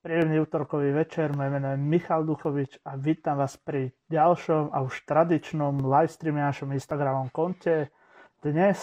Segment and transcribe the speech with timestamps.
[0.00, 5.04] Príjemný útorkový večer, moje meno je Michal Duchovič a vítam vás pri ďalšom a už
[5.04, 7.92] tradičnom livestreame na našom Instagramovom konte.
[8.40, 8.80] Dnes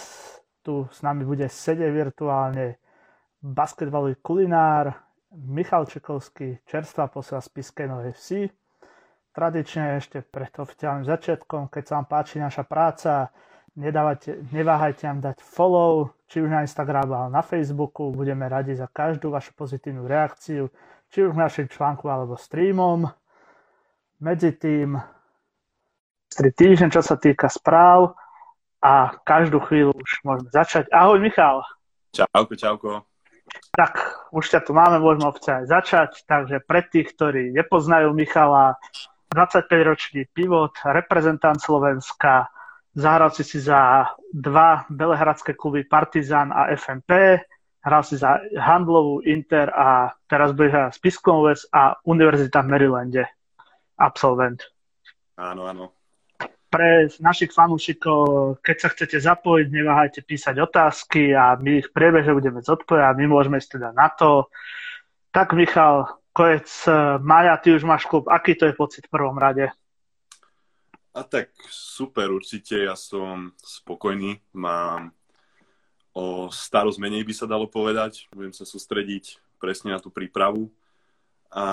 [0.61, 2.77] tu s nami bude sedieť virtuálne
[3.41, 4.93] basketbalový kulinár
[5.33, 8.41] Michal Čekovský, čerstvá posiela z Piskej Novej Vsi.
[9.33, 13.33] Tradične ešte pred oficiálnym začiatkom, keď sa vám páči naša práca,
[13.73, 18.13] nedávajte, neváhajte nám dať follow, či už na Instagramu alebo na Facebooku.
[18.13, 20.69] Budeme radi za každú vašu pozitívnu reakciu
[21.11, 23.07] či už našim článku alebo streamom.
[24.17, 24.97] Medzi tým
[26.33, 28.17] 3 týždeň, čo sa týka správ
[28.81, 30.89] a každú chvíľu už môžeme začať.
[30.93, 31.65] Ahoj Michal.
[32.13, 32.89] Čauko, čauko.
[33.71, 36.27] Tak, už ťa tu máme, môžeme oficiálne začať.
[36.27, 38.75] Takže pre tých, ktorí nepoznajú Michala,
[39.31, 42.47] 25-ročný pivot, reprezentant Slovenska,
[42.95, 47.43] zahral si si za dva belehradské kluby Partizan a FNP,
[47.87, 53.23] hral si za Handlovú, Inter a teraz bude hrať Piskom West a Univerzita v Marylande.
[53.95, 54.67] Absolvent.
[55.39, 55.95] Áno, áno.
[56.67, 62.59] Pre našich fanúšikov, keď sa chcete zapojiť, neváhajte písať otázky a my ich priebežne budeme
[62.59, 64.51] zodpovedať a my môžeme ísť teda na to.
[65.31, 66.67] Tak Michal, konec
[67.23, 68.27] Maja, ty už máš klub.
[68.27, 69.71] Aký to je pocit v prvom rade?
[71.17, 72.85] A tak super, určite.
[72.85, 74.37] Ja som spokojný.
[74.53, 75.16] Mám
[76.17, 78.25] o starosť menej by sa dalo povedať.
[78.33, 80.73] Budem sa sústrediť presne na tú prípravu
[81.53, 81.65] a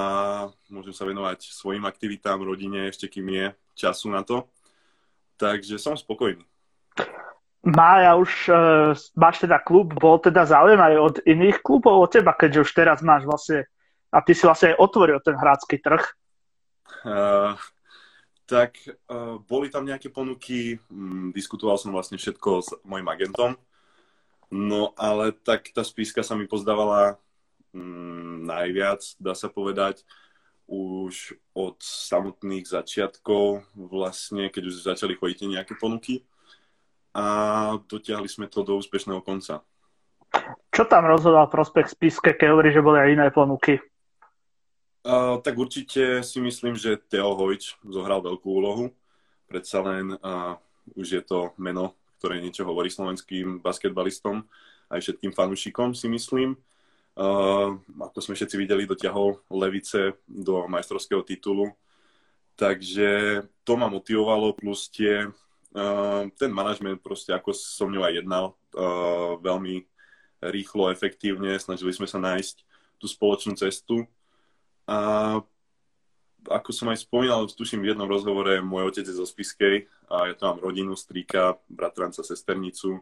[0.69, 4.45] môžem sa venovať svojim aktivitám, rodine, ešte kým je času na to.
[5.41, 6.45] Takže som spokojný.
[7.65, 12.37] Mája, už uh, máš teda klub, bol teda záujem aj od iných klubov od teba,
[12.37, 13.65] keďže už teraz máš vlastne,
[14.12, 16.05] a ty si vlastne aj otvoril ten hrácky trh.
[17.09, 17.56] Uh,
[18.45, 18.77] tak
[19.09, 23.56] uh, boli tam nejaké ponuky, um, diskutoval som vlastne všetko s mojim agentom,
[24.55, 27.19] No ale tak tá spíska sa mi pozdávala
[27.74, 30.06] mm, najviac, dá sa povedať,
[30.70, 36.22] už od samotných začiatkov, vlastne, keď už začali chodiť nejaké ponuky
[37.10, 37.26] a
[37.82, 39.66] dotiahli sme to do úspešného konca.
[40.71, 43.82] Čo tam rozhodol prospekt spíske, keď hovorí, že boli aj iné ponuky?
[45.03, 48.94] Uh, tak určite si myslím, že Teo Hojč zohral veľkú úlohu.
[49.50, 50.54] Predsa len uh,
[50.94, 54.48] už je to meno ktoré niečo hovorí slovenským basketbalistom
[54.88, 56.56] aj všetkým fanúšikom, si myslím.
[57.12, 61.68] Uh, ako sme všetci videli, dotiahol Levice do majstrovského titulu.
[62.56, 65.28] Takže to ma motivovalo, plus tie,
[65.76, 69.84] uh, ten manažment, proste ako som ňou aj jednal, uh, veľmi
[70.48, 72.64] rýchlo, efektívne, snažili sme sa nájsť
[72.96, 74.08] tú spoločnú cestu.
[74.88, 75.44] A
[76.49, 80.34] ako som aj spomínal, tuším v jednom rozhovore, môj otec je zo Spiskej a ja
[80.37, 83.00] tam mám rodinu, strýka, bratranca, sesternicu.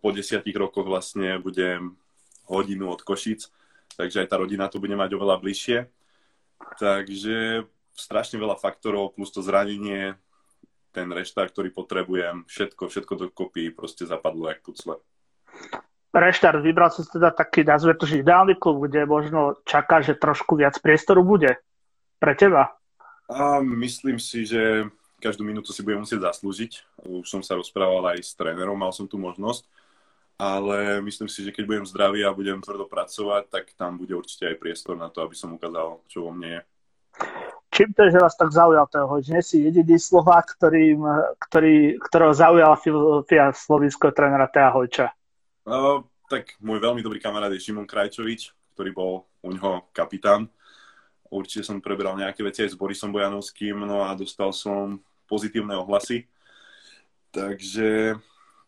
[0.00, 1.98] Po desiatich rokoch vlastne budem
[2.46, 3.50] hodinu od Košic,
[3.98, 5.78] takže aj tá rodina tu bude mať oveľa bližšie.
[6.78, 10.14] Takže strašne veľa faktorov, plus to zranenie,
[10.90, 14.98] ten reštart, ktorý potrebujem, všetko, všetko dokopy proste zapadlo jak pucle.
[16.10, 20.58] Reštart, vybral som teda taký, nazve to, že ideálny klub, kde možno čaká, že trošku
[20.58, 21.54] viac priestoru bude
[22.20, 22.76] pre teba?
[23.26, 24.86] A myslím si, že
[25.20, 26.72] každú minútu si budem musieť zaslúžiť.
[27.08, 29.64] Už som sa rozprával aj s trénerom, mal som tú možnosť.
[30.40, 34.48] Ale myslím si, že keď budem zdravý a budem tvrdo pracovať, tak tam bude určite
[34.48, 36.60] aj priestor na to, aby som ukázal, čo vo mne je.
[37.70, 39.24] Čím to je, že vás tak zaujal ten hoď?
[39.36, 40.96] Nie si jediný Slovák, ktorý,
[41.38, 45.12] ktorý, ktorého zaujala filozofia slovinského trénera Tea Hojča?
[45.68, 49.12] Uh, tak môj veľmi dobrý kamarát je Šimon Krajčovič, ktorý bol
[49.44, 50.48] u ňoho kapitán
[51.30, 54.98] Určite som preberal nejaké veci aj s Borisom Bojanovským, no a dostal som
[55.30, 56.26] pozitívne ohlasy.
[57.30, 58.18] Takže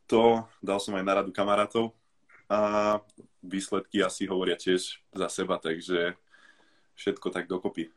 [0.07, 1.91] to dal som aj na radu kamarátov
[2.47, 3.03] a
[3.43, 6.15] výsledky asi hovoria tiež za seba, takže
[6.95, 7.91] všetko tak dokopy.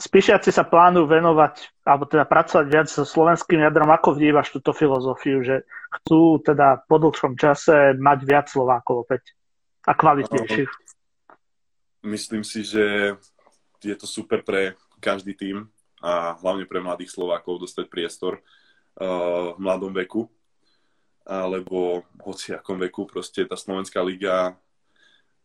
[0.00, 3.90] Spíšiaci sa plánujú venovať, alebo teda pracovať viac so slovenským jadrom.
[3.92, 5.68] Ako vnímaš túto filozofiu, že
[6.00, 9.36] chcú teda po dlhšom čase mať viac Slovákov opäť
[9.84, 10.70] a kvalitnejších?
[12.00, 13.12] Myslím si, že
[13.82, 15.66] je to super pre každý tým
[16.00, 20.28] a hlavne pre mladých Slovákov dostať priestor uh, v mladom veku
[21.30, 24.56] alebo v hociakom veku, proste tá Slovenská liga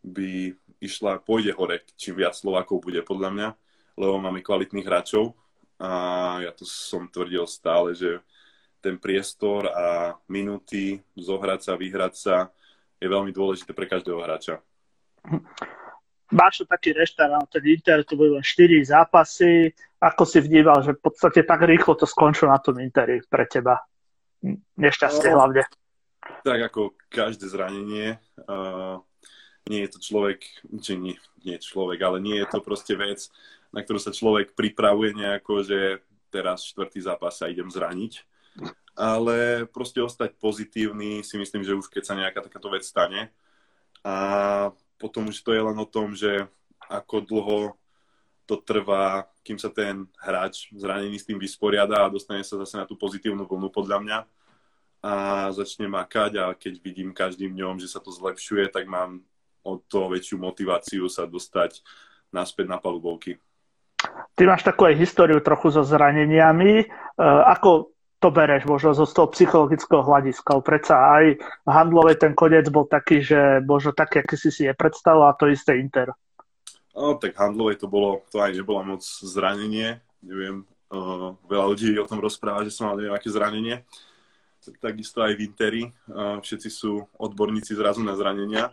[0.02, 3.48] by išla, pôjde hore, čím viac Slovákov bude podľa mňa,
[3.94, 5.36] lebo máme kvalitných hráčov
[5.76, 8.18] a ja to som tvrdil stále, že
[8.80, 12.36] ten priestor a minúty zohrať sa, vyhrať sa
[12.96, 14.58] je veľmi dôležité pre každého hráča
[16.32, 19.70] máš tu taký reštart, ten Inter, to boli len 4 zápasy,
[20.02, 23.80] ako si vnímal, že v podstate tak rýchlo to skončilo na tom Interi pre teba?
[24.76, 25.62] Nešťastie no, hlavne.
[26.44, 29.00] Tak ako každé zranenie, uh,
[29.66, 30.44] nie je to človek,
[30.78, 33.26] či nie, nie človek, ale nie je to proste vec,
[33.74, 35.78] na ktorú sa človek pripravuje nejako, že
[36.30, 38.22] teraz štvrtý zápas sa idem zraniť.
[38.96, 43.28] Ale proste ostať pozitívny si myslím, že už keď sa nejaká takáto vec stane.
[44.00, 46.48] A potom už to je len o tom, že
[46.88, 47.58] ako dlho
[48.46, 52.86] to trvá, kým sa ten hráč zranený s tým vysporiada a dostane sa zase na
[52.86, 54.18] tú pozitívnu vlnu podľa mňa
[55.02, 55.12] a
[55.52, 59.22] začne makať a keď vidím každým dňom, že sa to zlepšuje, tak mám
[59.66, 61.82] o to väčšiu motiváciu sa dostať
[62.30, 63.38] naspäť na palubovky.
[64.36, 66.84] Ty máš takú aj históriu trochu so zraneniami.
[66.84, 66.86] E,
[67.24, 70.64] ako to bereš možno zo toho psychologického hľadiska?
[70.64, 75.32] Predsa aj v ten koniec bol taký, že možno taký, aký si si je predstavoval
[75.32, 76.12] a to isté Inter.
[76.96, 80.00] No, tak handlovej to bolo, to aj nebolo moc zranenie.
[80.24, 83.84] Neviem, uh, veľa ľudí o tom rozpráva, že som mal neviem, aké zranenie.
[84.80, 85.84] Takisto aj v Interi.
[86.08, 88.72] Uh, všetci sú odborníci zrazu na zranenia.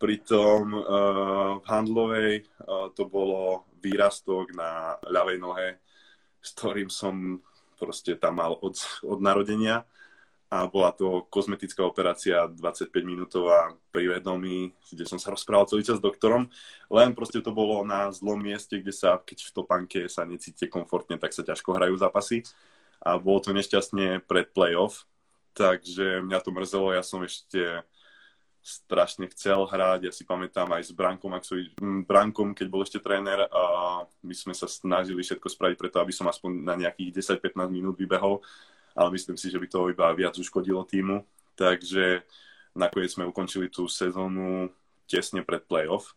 [0.00, 0.82] Pritom uh,
[1.60, 2.32] v handlovej
[2.64, 5.68] uh, to bolo výrastok na ľavej nohe,
[6.40, 7.38] s ktorým som
[7.78, 8.74] proste tam mal od,
[9.06, 9.86] od narodenia.
[10.48, 16.00] A bola to kozmetická operácia 25 minútová pri vedomí, kde som sa rozprával celý čas
[16.00, 16.48] s doktorom,
[16.88, 21.20] len proste to bolo na zlom mieste, kde sa, keď v topánke sa necítite komfortne,
[21.20, 22.48] tak sa ťažko hrajú zápasy.
[23.04, 25.04] A bolo to nešťastne pred playoff,
[25.52, 27.84] takže mňa to mrzelo, ja som ešte
[28.68, 30.00] strašne chcel hrať.
[30.04, 31.56] Ja si pamätám aj s Brankom, ak som,
[32.04, 36.28] Brankom, keď bol ešte tréner a my sme sa snažili všetko spraviť preto, aby som
[36.28, 38.44] aspoň na nejakých 10-15 minút vybehol,
[38.92, 41.24] ale myslím si, že by to iba viac uškodilo týmu.
[41.56, 42.22] Takže
[42.76, 44.68] nakoniec sme ukončili tú sezónu
[45.08, 46.12] tesne pred playoff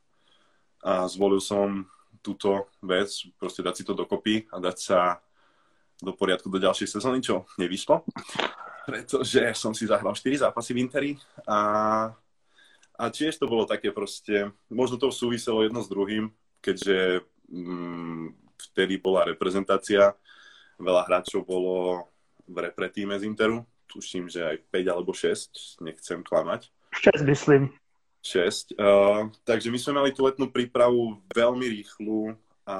[0.83, 1.87] a zvolil som
[2.19, 3.09] túto vec,
[3.39, 4.99] proste dať si to dokopy a dať sa
[6.01, 8.05] do poriadku do ďalšej sezóny, čo nevyšlo,
[8.85, 11.11] pretože som si zahral 4 zápasy v Interi
[11.45, 11.57] a
[13.01, 16.29] a tiež to bolo také proste, možno to súviselo jedno s druhým,
[16.61, 18.37] keďže mm,
[18.69, 20.13] vtedy bola reprezentácia,
[20.77, 22.05] veľa hráčov bolo
[22.45, 26.69] v repre týme z Interu, tuším, že aj 5 alebo 6, nechcem klamať.
[26.93, 27.73] 6 myslím.
[28.21, 28.77] 6.
[28.77, 32.37] Uh, takže my sme mali tú letnú prípravu veľmi rýchlu
[32.69, 32.77] a,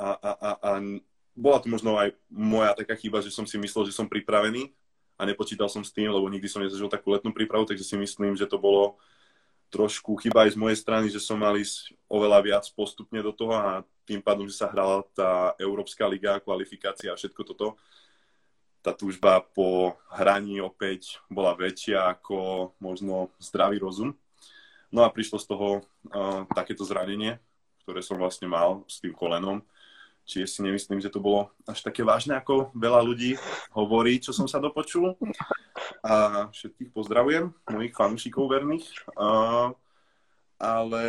[0.00, 0.70] a, a, a, a
[1.36, 4.72] bola to možno aj moja taká chyba, že som si myslel, že som pripravený
[5.14, 8.34] a nepočítal som s tým, lebo nikdy som nezažil takú letnú prípravu, takže si myslím,
[8.34, 8.98] že to bolo
[9.70, 13.54] trošku chyba aj z mojej strany, že som mal ísť oveľa viac postupne do toho
[13.54, 17.74] a tým pádom, že sa hrala tá Európska liga, kvalifikácia a všetko toto,
[18.84, 24.12] tá túžba po hraní opäť bola väčšia ako možno zdravý rozum.
[24.92, 27.40] No a prišlo z toho uh, takéto zranenie,
[27.82, 29.64] ktoré som vlastne mal s tým kolenom
[30.24, 33.36] Čiže si nemyslím, že to bolo až také vážne, ako veľa ľudí
[33.76, 35.12] hovorí, čo som sa dopočul.
[36.00, 38.88] A všetkých pozdravujem, mojich fanúšikov verných.
[39.20, 39.68] A,
[40.56, 41.04] ale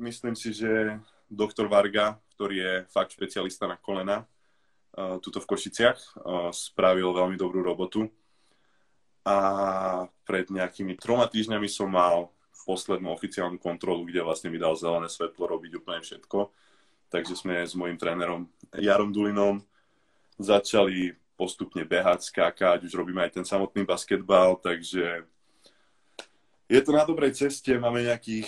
[0.00, 0.96] myslím si, že
[1.28, 4.24] doktor Varga, ktorý je fakt špecialista na kolena,
[5.20, 6.24] tuto v Košiciach,
[6.56, 8.08] spravil veľmi dobrú robotu.
[9.28, 9.36] A
[10.24, 12.32] pred nejakými troma týždňami som mal
[12.64, 16.65] poslednú oficiálnu kontrolu, kde vlastne mi dal zelené svetlo robiť úplne všetko
[17.16, 18.44] takže sme s mojim trénerom
[18.76, 19.64] Jarom Dulinom
[20.36, 25.24] začali postupne behať, skákať, už robíme aj ten samotný basketbal, takže
[26.68, 28.44] je to na dobrej ceste, máme nejakých,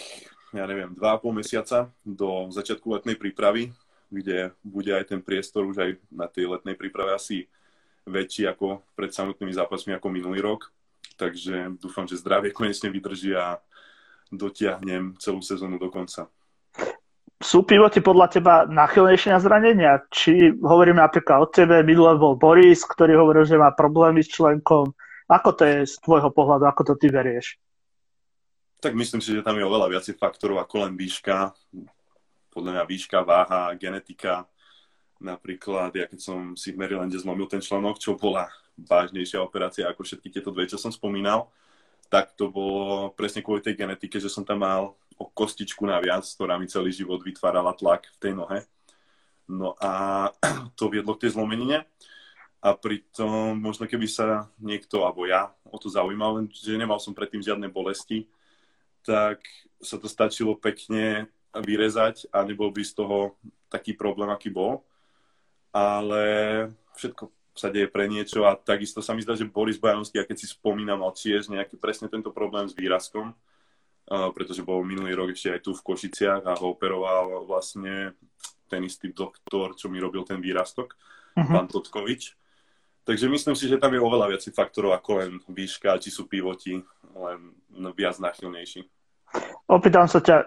[0.53, 3.73] ja neviem, 2,5 mesiaca do začiatku letnej prípravy,
[4.13, 7.49] kde bude aj ten priestor už aj na tej letnej príprave asi
[8.05, 10.69] väčší ako pred samotnými zápasmi ako minulý rok.
[11.17, 13.65] Takže dúfam, že zdravie konečne vydrží a
[14.29, 16.29] dotiahnem celú sezónu do konca
[17.39, 20.03] sú pivoti podľa teba nachylnejšie na zranenia?
[20.11, 24.91] Či hovoríme napríklad o tebe, minulé bol Boris, ktorý hovoril, že má problémy s členkom.
[25.31, 27.55] Ako to je z tvojho pohľadu, ako to ty verieš?
[28.83, 31.55] Tak myslím si, že tam je oveľa viacej faktorov ako len výška.
[32.51, 34.47] Podľa mňa výška, váha, genetika.
[35.19, 38.47] Napríklad, ja keď som si v Marylande zlomil ten členok, čo bola
[38.79, 41.51] vážnejšia operácia ako všetky tieto dve, čo som spomínal,
[42.07, 46.57] tak to bolo presne kvôli tej genetike, že som tam mal o kostičku naviac, ktorá
[46.57, 48.59] mi celý život vytvárala tlak v tej nohe.
[49.51, 50.29] No a
[50.79, 51.85] to viedlo k tej zlomenine.
[52.59, 57.39] A pritom možno keby sa niekto, alebo ja, o to zaujímal, že nemal som predtým
[57.39, 58.27] žiadne bolesti,
[59.07, 59.47] tak
[59.79, 63.39] sa to stačilo pekne vyrezať a nebol by z toho
[63.71, 64.83] taký problém, aký bol.
[65.71, 66.27] Ale
[66.99, 70.43] všetko sa deje pre niečo a takisto sa mi zdá, že Boris Bojanovský, a keď
[70.43, 73.35] si spomínam, mal tiež nejaký presne tento problém s výrazkom,
[74.09, 78.17] pretože bol minulý rok ešte aj tu v Košiciach a ho operoval vlastne
[78.69, 80.97] ten istý doktor, čo mi robil ten výrastok,
[81.37, 81.45] uh-huh.
[81.45, 82.37] pán Totkovič.
[83.05, 86.77] Takže myslím si, že tam je oveľa viac faktorov ako len výška, či sú pivoti,
[87.17, 87.41] len
[87.97, 88.85] viac náchylnejší.
[89.65, 90.45] Opýtam sa ťa,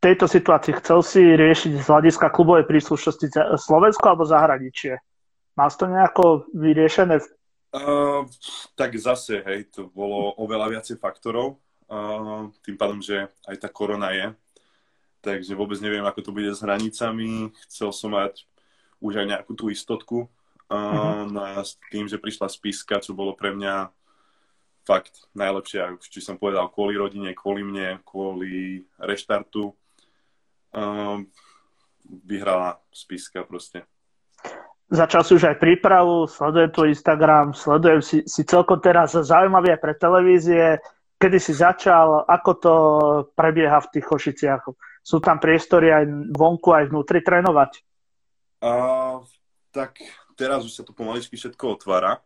[0.00, 4.96] tejto situácii chcel si riešiť z hľadiska klubovej príslušnosti Slovensko alebo zahraničie?
[5.60, 7.20] Mal to nejako vyriešené?
[7.76, 8.24] Uh,
[8.80, 11.60] tak zase, hej, to bolo oveľa viacej faktorov.
[12.62, 14.30] Tým pádom, že aj tá korona je.
[15.20, 17.52] Takže vôbec neviem, ako to bude s hranicami.
[17.68, 18.46] Chcel som mať
[19.02, 20.30] už aj nejakú tú istotku.
[20.70, 21.26] Uh, uh-huh.
[21.26, 23.90] no a s tým, že prišla spiska, čo bolo pre mňa
[24.86, 29.74] fakt najlepšie, či som povedal, kvôli rodine, kvôli mne, kvôli reštartu.
[30.70, 31.26] Um,
[32.06, 33.82] vyhrala spiska proste.
[34.90, 39.80] Začal si už aj prípravu, sledujem tvoj Instagram, sledujem si, si celkom teraz zaujímavý aj
[39.82, 40.82] pre televízie.
[41.20, 42.74] Kedy si začal, ako to
[43.36, 44.62] prebieha v tých Košiciach?
[45.04, 47.84] Sú tam priestory aj vonku, aj vnútri trénovať?
[48.64, 49.20] Uh,
[49.68, 50.00] tak
[50.36, 52.24] teraz už sa to pomaličky všetko otvára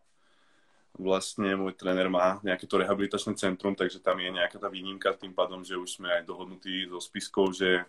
[0.98, 5.34] vlastne môj tréner má nejaké to rehabilitačné centrum, takže tam je nejaká tá výnimka tým
[5.34, 7.82] pádom, že už sme aj dohodnutí so spiskou, že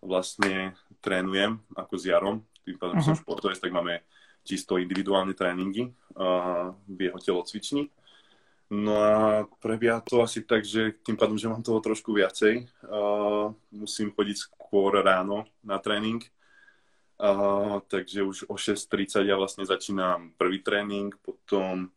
[0.00, 0.72] vlastne
[1.04, 3.12] trénujem ako s Jarom, tým pádom uh-huh.
[3.12, 4.00] som športovec, tak máme
[4.40, 7.92] čisto individuálne tréningy uh, v jeho telocvični.
[8.70, 9.14] No a
[9.58, 14.46] prebieha to asi tak, že tým pádom, že mám toho trošku viacej, uh, musím chodiť
[14.46, 16.22] skôr ráno na tréning,
[17.18, 21.90] uh, takže už o 6.30 ja vlastne začínam prvý tréning, potom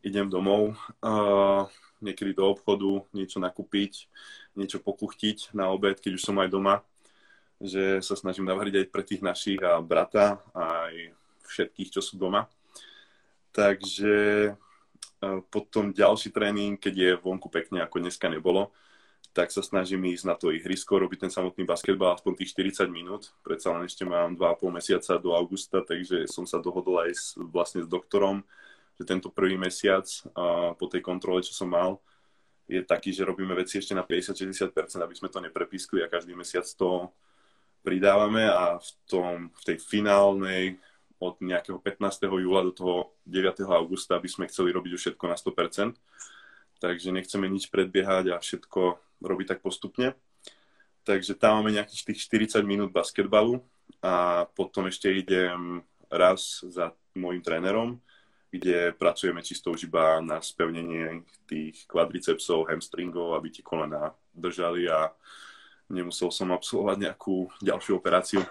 [0.00, 1.68] idem domov, uh,
[2.00, 4.08] niekedy do obchodu, niečo nakúpiť,
[4.56, 6.80] niečo pokuchtiť na obed, keď už som aj doma,
[7.60, 11.12] že sa snažím navariť aj pre tých našich a brata, aj
[11.52, 12.48] všetkých, čo sú doma.
[13.52, 14.56] Takže
[15.50, 18.74] potom ďalší tréning, keď je vonku pekne, ako dneska nebolo,
[19.32, 23.32] tak sa snažím ísť na to ihrisko, robiť ten samotný basketbal aspoň tých 40 minút.
[23.40, 27.80] Predsa len ešte mám 2,5 mesiaca do augusta, takže som sa dohodol aj s, vlastne
[27.80, 28.44] s doktorom,
[29.00, 30.04] že tento prvý mesiac
[30.36, 31.96] a po tej kontrole, čo som mal,
[32.68, 36.68] je taký, že robíme veci ešte na 50-60%, aby sme to neprepískli a každý mesiac
[36.76, 37.08] to
[37.82, 40.78] pridávame a v, tom, v tej finálnej
[41.22, 42.26] od nejakého 15.
[42.26, 43.62] júla do toho 9.
[43.70, 45.94] augusta by sme chceli robiť už všetko na 100%.
[46.82, 50.18] Takže nechceme nič predbiehať a všetko robiť tak postupne.
[51.06, 53.62] Takže tam máme nejakých tých 40 minút basketbalu
[54.02, 58.02] a potom ešte idem raz za môjim trénerom
[58.52, 65.08] kde pracujeme čisto už iba na spevnenie tých kvadricepsov, hamstringov, aby ti kolena držali a
[65.88, 68.44] nemusel som absolvovať nejakú ďalšiu operáciu.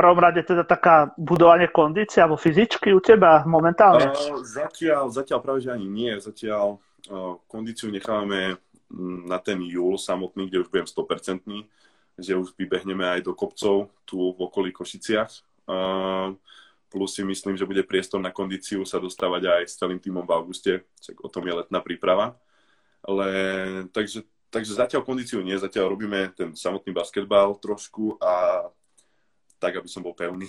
[0.00, 4.08] Prvom rade teda taká budovanie kondície alebo fyzičky u teba momentálne?
[4.08, 6.16] Uh, zatiaľ, zatiaľ práve, že ani nie.
[6.16, 6.80] Zatiaľ
[7.12, 8.56] uh, kondíciu nechávame
[9.28, 11.44] na ten júl samotný, kde už budem 100%,
[12.16, 15.28] že už vybehneme aj do kopcov tu v okolí Košiciach.
[15.68, 16.32] Uh,
[16.88, 20.32] plus si myslím, že bude priestor na kondíciu sa dostávať aj s celým týmom v
[20.32, 20.72] auguste,
[21.20, 22.40] o tom je letná príprava.
[23.04, 23.28] Ale
[23.92, 28.64] takže, takže zatiaľ kondíciu nie, zatiaľ robíme ten samotný basketbal trošku a
[29.60, 30.48] tak, aby som bol pevný.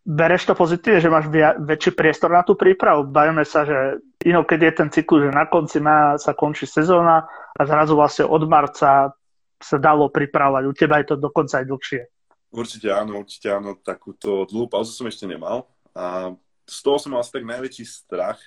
[0.00, 1.28] Bereš to pozitívne, že máš
[1.60, 3.04] väčší priestor na tú prípravu?
[3.04, 7.60] Bavíme sa, že inokedy je ten cyklus, že na konci má, sa končí sezóna a
[7.68, 9.12] zrazu vlastne od marca
[9.60, 10.62] sa dalo pripravovať.
[10.64, 12.02] U teba je to dokonca aj dlhšie.
[12.50, 13.76] Určite áno, určite áno.
[13.76, 15.68] Takúto dlhú pauzu som ešte nemal.
[15.92, 16.32] A
[16.64, 18.40] z toho som mal asi tak najväčší strach,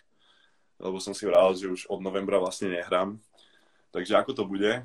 [0.82, 3.22] lebo som si vral, že už od novembra vlastne nehrám.
[3.94, 4.82] Takže ako to bude?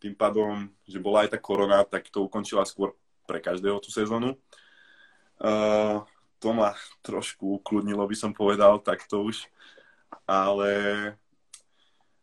[0.00, 2.96] Tým pádom, že bola aj tá korona, tak to ukončila skôr
[3.26, 4.38] pre každého tú sezónu.
[5.36, 6.06] Uh,
[6.40, 9.50] to ma trošku ukludnilo, by som povedal, takto už.
[10.24, 10.70] Ale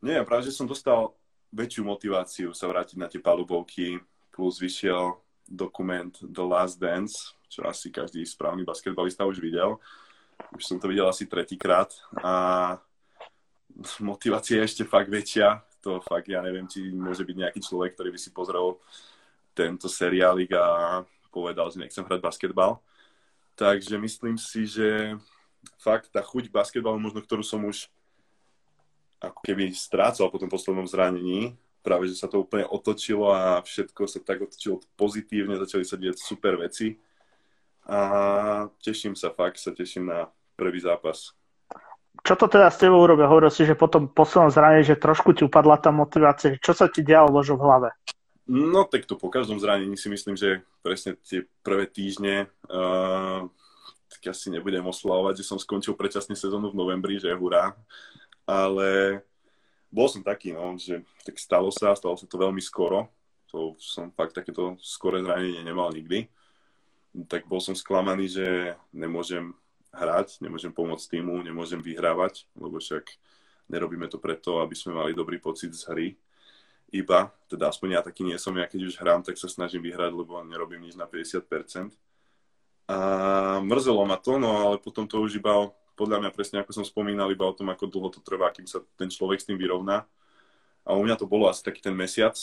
[0.01, 1.13] neviem, práve, že som dostal
[1.53, 4.01] väčšiu motiváciu sa vrátiť na tie palubovky,
[4.33, 9.77] plus vyšiel dokument The Last Dance, čo asi každý správny basketbalista už videl.
[10.57, 12.77] Už som to videl asi tretíkrát a
[14.01, 15.61] motivácia je ešte fakt väčšia.
[15.85, 18.79] To fakt, ja neviem, či môže byť nejaký človek, ktorý by si pozrel
[19.53, 21.01] tento seriálik a
[21.33, 22.81] povedal, že nechcem hrať basketbal.
[23.53, 25.17] Takže myslím si, že
[25.77, 27.89] fakt tá chuť basketbalu, možno ktorú som už
[29.23, 34.03] ako keby strácal po tom poslednom zranení, práve, že sa to úplne otočilo a všetko
[34.03, 36.99] sa tak otočilo pozitívne, začali sa diať super veci
[37.87, 37.99] a
[38.83, 40.27] teším sa, fakt sa teším na
[40.59, 41.31] prvý zápas.
[42.23, 43.27] Čo to teda s tebou urobia?
[43.27, 46.55] Hovoril si, že potom poslednom zranení, že trošku ti upadla tá motivácia.
[46.61, 47.89] Čo sa ti dialo možno v hlave?
[48.43, 53.47] No tak to po každom zranení si myslím, že presne tie prvé týždne uh,
[54.13, 57.73] tak asi nebudem oslavovať, že som skončil predčasne sezónu v novembri, že hurá.
[58.43, 59.23] Ale
[59.89, 63.09] bol som taký, no, že tak stalo sa, stalo sa to veľmi skoro.
[63.49, 66.29] To som fakt takéto skoré zranenie nemal nikdy.
[67.29, 68.47] Tak bol som sklamaný, že
[68.89, 69.53] nemôžem
[69.93, 73.05] hrať, nemôžem pomôcť týmu, nemôžem vyhrávať, lebo však
[73.69, 76.07] nerobíme to preto, aby sme mali dobrý pocit z hry.
[76.93, 80.13] Iba, teda aspoň ja taký nie som, ja keď už hrám, tak sa snažím vyhrať,
[80.13, 81.89] lebo nerobím nič na 50%.
[82.85, 82.97] A
[83.65, 87.33] mrzelo ma to, no ale potom to už iba, podľa mňa presne ako som spomínal,
[87.33, 90.05] iba o tom, ako dlho to trvá, kým sa ten človek s tým vyrovná.
[90.85, 92.37] A u mňa to bolo asi taký ten mesiac,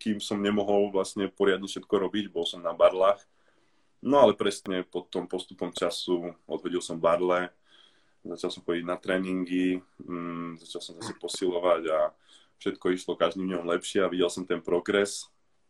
[0.00, 3.20] kým som nemohol vlastne poriadne všetko robiť, bol som na barlách.
[4.04, 7.52] No ale presne pod tom postupom času odvedil som barle,
[8.24, 11.98] začal som chodiť na tréningy, mm, začal som zase posilovať a
[12.58, 15.28] všetko išlo každým dňom lepšie a videl som ten progres,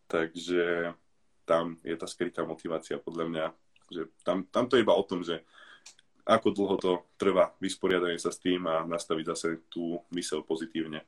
[0.08, 0.94] takže
[1.44, 3.46] tam je tá skrytá motivácia podľa mňa,
[3.92, 5.44] že tam, tam to je iba o tom, že
[6.24, 11.04] ako dlho to trvá vysporiadanie sa s tým a nastaviť zase tú mysel pozitívne.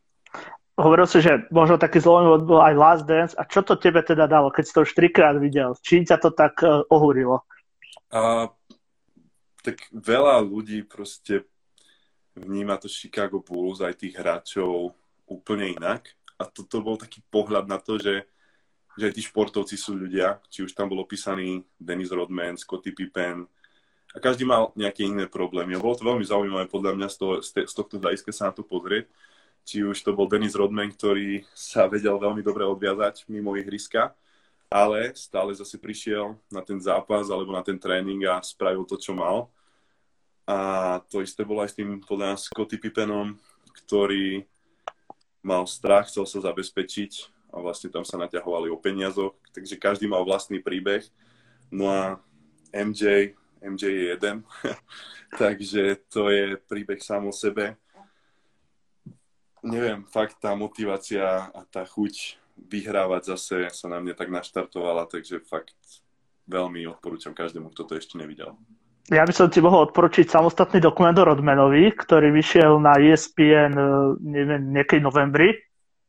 [0.77, 3.33] Hovoril si, že možno taký zlomový bol aj Last Dance.
[3.41, 5.73] A čo to tebe teda dalo, keď si to už trikrát videl?
[5.81, 7.49] Čím ťa to tak uh, ohúrilo?
[8.13, 8.53] A
[9.65, 11.49] tak veľa ľudí proste
[12.37, 14.93] vníma to Chicago Bulls aj tých hráčov
[15.27, 16.15] úplne inak.
[16.41, 18.27] A toto bol taký pohľad na to, že,
[18.97, 23.49] že aj tí športovci sú ľudia, či už tam bol opísaný Dennis Rodman, Scottie Pippen,
[24.17, 25.77] a každý mal nejaké iné problémy.
[25.77, 28.65] A bolo to veľmi zaujímavé podľa mňa z, toho, z tohto hľadiska sa na to
[28.65, 29.13] pozrieť.
[29.69, 34.17] Či už to bol Dennis Rodman, ktorý sa vedel veľmi dobre odviazať mimo ihriska,
[34.73, 39.13] ale stále zase prišiel na ten zápas alebo na ten tréning a spravil to, čo
[39.13, 39.53] mal.
[40.49, 43.37] A to isté bolo aj s tým podľa nás Scotty Pippenom,
[43.85, 44.49] ktorý
[45.47, 50.27] mal strach, chcel sa zabezpečiť a vlastne tam sa naťahovali o peniazoch, takže každý mal
[50.27, 51.07] vlastný príbeh.
[51.71, 52.19] No a
[52.75, 54.43] MJ, MJ je jeden,
[55.43, 57.79] takže to je príbeh sám o sebe.
[59.63, 61.23] Neviem, fakt tá motivácia
[61.55, 65.79] a tá chuť vyhrávať zase sa na mne tak naštartovala, takže fakt
[66.51, 68.59] veľmi odporúčam každému, kto to ešte nevidel.
[69.07, 73.87] Ja by som ti mohol odporučiť samostatný dokument o Rodmanovi, ktorý vyšiel na ESPN e,
[74.19, 75.55] neviem, niekedy novembri,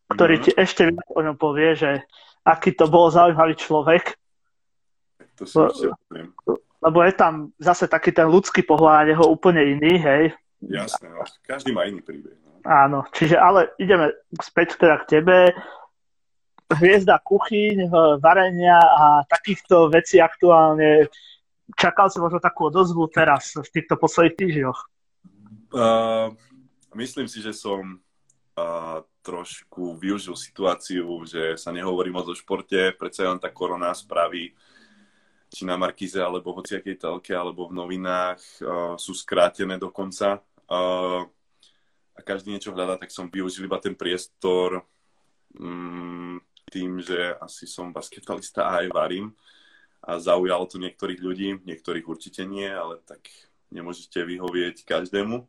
[0.09, 0.43] ktorý mm.
[0.43, 1.91] ti ešte viac o ňom povie, že
[2.41, 4.17] aký to bol zaujímavý človek.
[5.37, 6.33] To si Le,
[6.81, 10.23] lebo je tam zase taký ten ľudský pohľad, jeho úplne iný, hej.
[10.61, 11.21] Jasné, no.
[11.45, 12.33] každý má iný príbeh.
[12.41, 12.65] No.
[12.65, 14.09] Áno, čiže ale ideme
[14.41, 15.53] späť teda k tebe
[16.67, 17.87] hviezda kuchyň,
[18.19, 21.07] varenia a takýchto vecí aktuálne.
[21.75, 24.79] Čakal si možno takú odozvu teraz v týchto posledných týždňoch?
[25.75, 26.31] Uh,
[26.95, 27.99] myslím si, že som
[28.55, 34.55] uh, trošku využil situáciu, že sa nehovorí moc o športe, predsa len tá korona spraví
[35.47, 40.39] či na Markize, alebo v hociakej telke, alebo v novinách uh, sú skrátené dokonca.
[40.71, 41.27] Uh,
[42.15, 44.87] a každý niečo hľadá, tak som využil iba ten priestor
[45.59, 46.39] um,
[46.71, 49.35] tým, že asi som basketbalista a aj varím
[50.03, 53.27] a zaujalo to niektorých ľudí, niektorých určite nie, ale tak
[53.73, 55.43] nemôžete vyhovieť každému.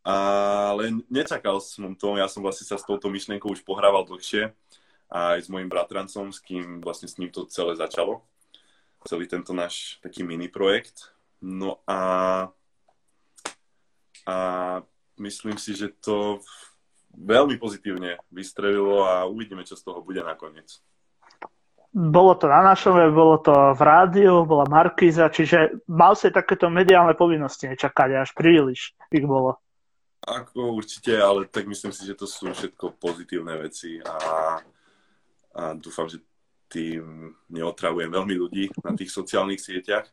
[0.00, 4.54] Ale nečakal som to, ja som vlastne sa s touto myšlienkou už pohrával dlhšie
[5.10, 8.22] aj s mojim bratrancom, s kým vlastne s ním to celé začalo.
[9.04, 11.10] Celý tento náš taký mini projekt.
[11.42, 12.00] No a,
[14.28, 14.36] a
[15.18, 16.44] myslím si, že to
[17.16, 20.78] veľmi pozitívne vystrelilo a uvidíme, čo z toho bude nakoniec.
[21.90, 27.18] Bolo to na našom bolo to v rádiu, bola Markíza, čiže mal si takéto mediálne
[27.18, 29.58] povinnosti nečakať, až príliš ich bolo.
[30.22, 34.14] Ako určite, ale tak myslím si, že to sú všetko pozitívne veci a,
[35.58, 36.22] a dúfam, že
[36.70, 40.06] tým neotravujem veľmi ľudí na tých sociálnych sieťach.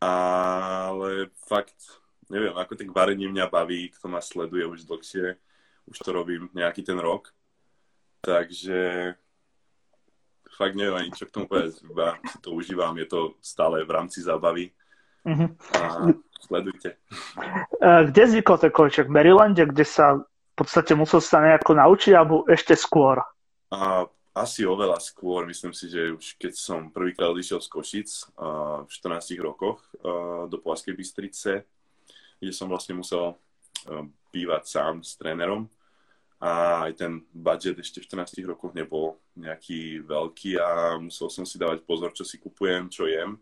[0.00, 2.00] Ale fakt,
[2.32, 5.36] neviem, ako tak varenie mňa baví, kto ma sleduje už dlhšie,
[5.92, 7.36] už to robím nejaký ten rok.
[8.24, 9.12] Takže
[10.56, 14.72] fakt neviem čo k tomu povedať, iba to užívam, je to stále v rámci zábavy.
[15.26, 15.50] Uh-huh.
[15.76, 16.96] A sledujte.
[17.82, 19.10] Kde vznikol ten konček?
[19.10, 23.20] V Marylande, kde sa v podstate musel sa nejako naučiť, alebo ešte skôr?
[23.74, 25.44] A, asi oveľa skôr.
[25.44, 30.46] Myslím si, že už keď som prvýkrát odišiel z Košic a, v 14 rokoch a,
[30.48, 31.66] do Povazkej Bystrice,
[32.40, 33.36] kde som vlastne musel
[34.32, 35.68] bývať sám s trénerom,
[36.36, 41.56] a aj ten budget ešte v 14 rokoch nebol nejaký veľký a musel som si
[41.56, 43.40] dávať pozor, čo si kupujem, čo jem.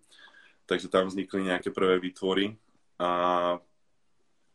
[0.65, 2.55] Takže tam vznikli nejaké prvé výtvory
[3.03, 3.59] a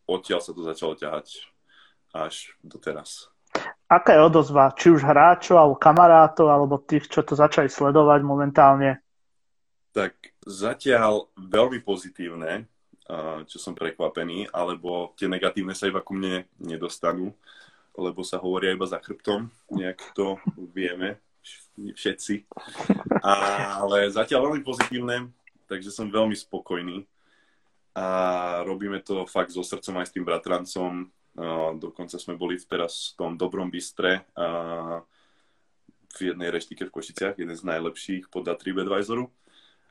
[0.08, 1.44] odtiaľ sa to začalo ťahať
[2.16, 3.28] až doteraz.
[3.90, 4.74] Aká je odozva?
[4.74, 9.02] Či už hráčov, alebo kamarátov, alebo tých, čo to začali sledovať momentálne?
[9.92, 12.70] Tak zatiaľ veľmi pozitívne,
[13.50, 17.34] čo som prekvapený, alebo tie negatívne sa iba ku mne nedostanú
[17.96, 20.38] lebo sa hovoria iba za chrbtom, nejak to
[20.74, 21.22] vieme
[21.80, 22.46] všetci.
[23.24, 25.32] Ale zatiaľ veľmi pozitívne,
[25.66, 27.08] takže som veľmi spokojný.
[27.98, 28.06] A
[28.64, 31.10] robíme to fakt so srdcom aj s tým bratrancom.
[31.80, 34.28] dokonca sme boli teraz v tom dobrom bystre
[36.10, 39.30] v jednej reštike v Košiciach, jeden z najlepších podľa TripAdvisoru.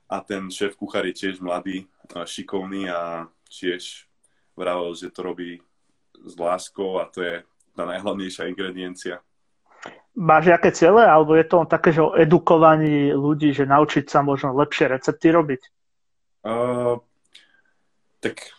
[0.09, 4.09] A ten šéf kuchár je tiež mladý, šikovný a tiež
[4.57, 5.61] vravel, že to robí
[6.17, 7.45] s láskou a to je
[7.79, 9.23] tá najhlavnejšia ingrediencia.
[10.19, 14.51] Máš nejaké ciele, alebo je to také, že o edukovaní ľudí, že naučiť sa možno
[14.59, 15.63] lepšie recepty robiť?
[16.43, 16.99] Uh,
[18.19, 18.51] tak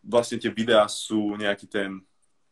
[0.00, 2.00] vlastne tie videá sú nejaký ten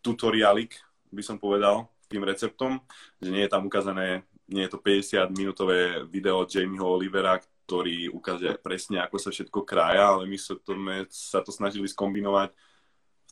[0.05, 0.77] tutorialik,
[1.09, 2.85] by som povedal, tým receptom,
[3.17, 8.61] že nie je tam ukázané, nie je to 50 minútové video Jamieho Olivera, ktorý ukáže
[8.61, 10.73] presne, ako sa všetko krája, ale my sa to,
[11.09, 12.53] sa to snažili skombinovať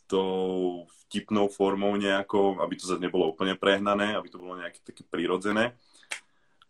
[0.06, 5.06] tou vtipnou formou nejakou, aby to zase nebolo úplne prehnané, aby to bolo nejaké také
[5.06, 5.74] prirodzené.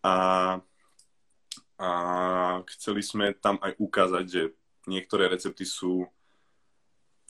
[0.05, 0.15] A,
[1.81, 1.91] a
[2.77, 4.43] chceli sme tam aj ukázať, že
[4.89, 6.09] niektoré recepty sú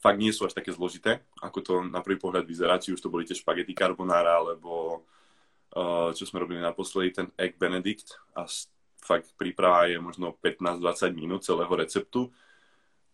[0.06, 3.10] fakt nie sú až také zložité, ako to na prvý pohľad vyzerá, či už to
[3.10, 5.02] boli tie špagety carbonara, alebo
[5.74, 8.46] uh, čo sme robili naposledy, ten egg benedict a
[9.02, 12.30] fakt príprava je možno 15-20 minút celého receptu.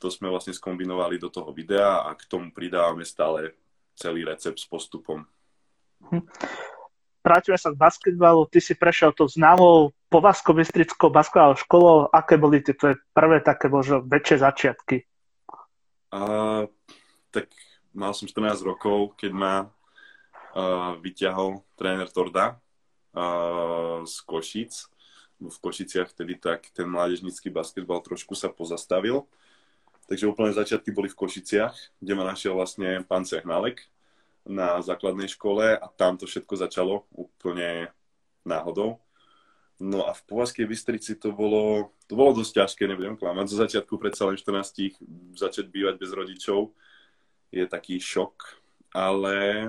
[0.02, 3.54] To sme vlastne skombinovali do toho videa a k tomu pridávame stále
[3.94, 5.22] celý recept s postupom.
[6.10, 6.26] Hm.
[7.22, 8.50] Vrátime sa k basketbalu.
[8.50, 11.96] Ty si prešiel to známou povazko-bystrickou basketbalovou školou.
[12.10, 15.06] Aké boli tie tvoje prvé také možno väčšie začiatky?
[16.10, 16.20] A,
[17.30, 17.46] tak
[17.94, 22.58] mal som 14 rokov, keď ma uh, vyťahol tréner Torda
[23.14, 24.72] uh, z Košic.
[25.38, 29.30] V Košiciach vtedy tak ten mládežnický basketbal trošku sa pozastavil.
[30.10, 33.86] Takže úplne začiatky boli v Košiciach, kde ma našiel vlastne pán Cehnalek
[34.42, 37.94] na základnej škole a tam to všetko začalo úplne
[38.42, 38.98] náhodou.
[39.82, 43.50] No a v Povazkej Bystrici to bolo, to bolo dosť ťažké, nebudem klamať.
[43.50, 44.98] Zo začiatku predsa len 14
[45.34, 46.70] začať bývať bez rodičov
[47.52, 48.62] je taký šok,
[48.96, 49.68] ale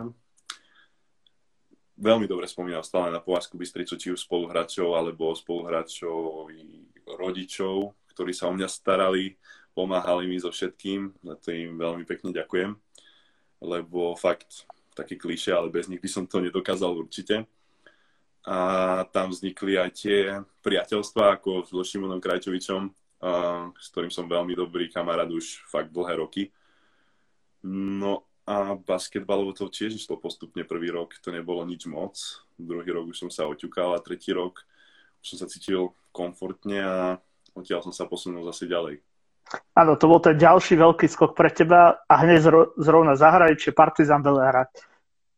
[2.00, 6.48] veľmi dobre spomínal stále na Povazku Bystricu, či už spoluhráčov, alebo spoluhráčov
[7.19, 9.36] rodičov, ktorí sa o mňa starali,
[9.74, 12.78] pomáhali mi so všetkým, za to im veľmi pekne ďakujem,
[13.62, 17.50] lebo fakt také kliše, ale bez nich by som to nedokázal určite
[18.44, 18.58] a
[19.08, 20.18] tam vznikli aj tie
[20.62, 22.92] priateľstvá ako so Šimonom Krajčovičom,
[23.80, 26.52] s ktorým som veľmi dobrý kamarát už fakt dlhé roky.
[27.64, 30.68] No a basketbalovo to tiež išlo postupne.
[30.68, 32.20] Prvý rok to nebolo nič moc,
[32.60, 34.60] druhý rok už som sa oťukal a tretí rok
[35.24, 36.96] už som sa cítil komfortne a
[37.56, 39.00] odtiaľ som sa posunul zase ďalej.
[39.77, 44.69] Áno, to bol ten ďalší veľký skok pre teba a hneď zrovna zahraničie Partizan Belehrad.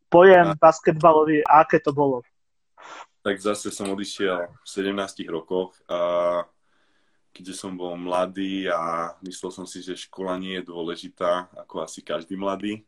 [0.08, 0.56] Pojem a...
[0.56, 2.24] basketbalový, aké to bolo?
[3.26, 6.46] tak zase som odišiel v 17 rokoch a
[7.34, 12.06] keďže som bol mladý a myslel som si, že škola nie je dôležitá, ako asi
[12.06, 12.86] každý mladý.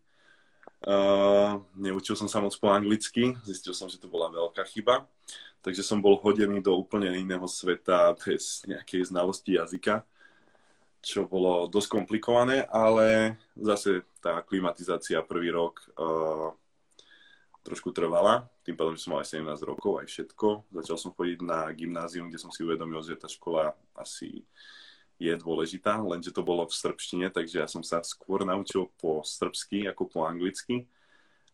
[0.78, 5.10] Uh, neučil som sa moc po anglicky, zistil som, že to bola veľká chyba,
[5.58, 10.06] takže som bol hodený do úplne iného sveta bez nejakej znalosti jazyka,
[10.98, 16.50] čo bolo dosť komplikované, ale zase tá klimatizácia prvý rok uh,
[17.62, 20.72] trošku trvala, tým pádom, že som mal aj 17 rokov, aj všetko.
[20.72, 24.42] Začal som chodiť na gymnázium, kde som si uvedomil, že tá škola asi
[25.18, 29.90] je dôležitá, lenže to bolo v srbštine, takže ja som sa skôr naučil po srbsky
[29.90, 30.86] ako po anglicky.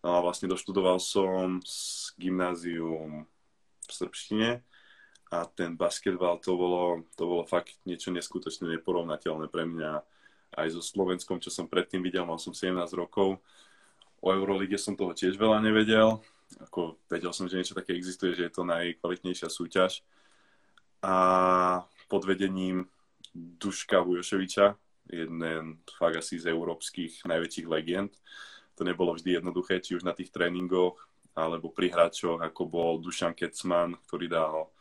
[0.05, 3.25] No a vlastne doštudoval som s gymnázium
[3.89, 4.61] v srbštine
[5.35, 9.91] a ten basketbal to bolo, to bolo fakt niečo neskutočne neporovnateľné pre mňa
[10.55, 13.43] aj so Slovenskom, čo som predtým videl, mal som 17 rokov
[14.25, 16.17] O Eurolige som toho tiež veľa nevedel.
[16.65, 20.01] Ako vedel som, že niečo také existuje, že je to najkvalitnejšia súťaž.
[21.05, 22.89] A pod vedením
[23.37, 24.81] Duška Vujoševiča,
[25.13, 28.17] jeden fakt asi z európskych najväčších legend.
[28.81, 30.97] To nebolo vždy jednoduché, či už na tých tréningoch,
[31.37, 34.73] alebo pri hráčoch, ako bol Dušan Kecman, ktorý dal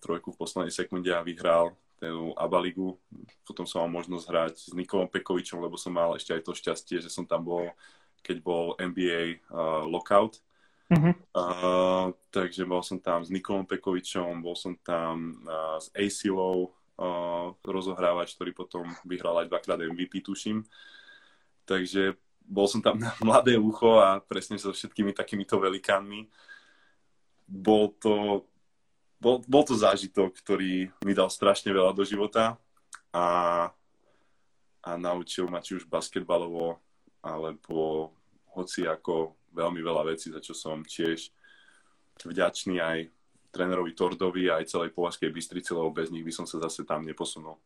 [0.00, 2.96] trojku v poslednej sekunde a vyhral tú Abaligu.
[3.44, 6.96] Potom som mal možnosť hrať s Nikolom Pekovičom, lebo som mal ešte aj to šťastie,
[7.04, 7.68] že som tam bol
[8.22, 10.38] keď bol NBA uh, lockout.
[10.90, 11.14] Uh-huh.
[11.32, 17.54] Uh, takže bol som tam s Nikolom Pekovičom, bol som tam uh, s Asilou, uh,
[17.62, 20.66] rozohrávač, ktorý potom vyhral aj dvakrát MVP, tuším.
[21.64, 26.26] Takže bol som tam na mladé ucho a presne so všetkými takýmito velikánmi.
[27.50, 28.46] Bol to,
[29.20, 32.56] bol, bol to zážitok, ktorý mi dal strašne veľa do života
[33.12, 33.68] a,
[34.80, 36.80] a naučil ma či už basketbalovo,
[37.20, 38.10] alebo
[38.56, 41.28] hoci ako veľmi veľa vecí, za čo som tiež
[42.24, 42.98] vďačný aj
[43.52, 47.58] trénerovi Tordovi aj celej Považskej Bystrici, lebo bez nich by som sa zase tam neposunul.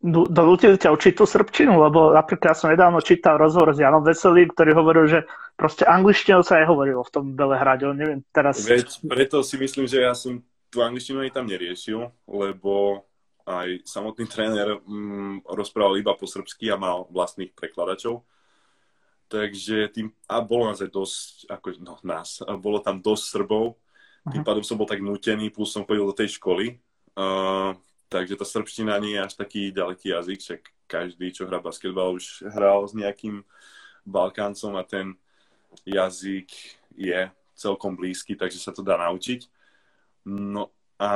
[0.00, 4.46] Donútili ťa učiť tú srbčinu, lebo napríklad ja som nedávno čítal rozhovor s Janom Veselým,
[4.54, 5.18] ktorý hovoril, že
[5.58, 7.84] proste angličtinou sa nehovorilo v tom Belehrade.
[7.90, 8.62] On neviem teraz...
[8.62, 10.38] Veď preto si myslím, že ja som
[10.70, 13.04] tú angličtinu ani tam neriešil, lebo
[13.44, 18.22] aj samotný tréner mm, rozprával iba po srbsky a mal vlastných prekladačov.
[19.30, 23.78] Takže tým, a bolo nás aj dosť, ako, no nás, a bolo tam dosť Srbov,
[24.28, 26.76] tým pádom som bol tak nutený, plus som chodil do tej školy,
[27.16, 27.72] uh,
[28.12, 32.44] takže tá srbština nie je až taký ďaleký jazyk, však každý, čo hrá basketbal, už
[32.50, 33.46] hral s nejakým
[34.04, 35.14] Balkáncom a ten
[35.86, 36.50] jazyk
[36.98, 39.46] je celkom blízky, takže sa to dá naučiť.
[40.26, 41.10] No a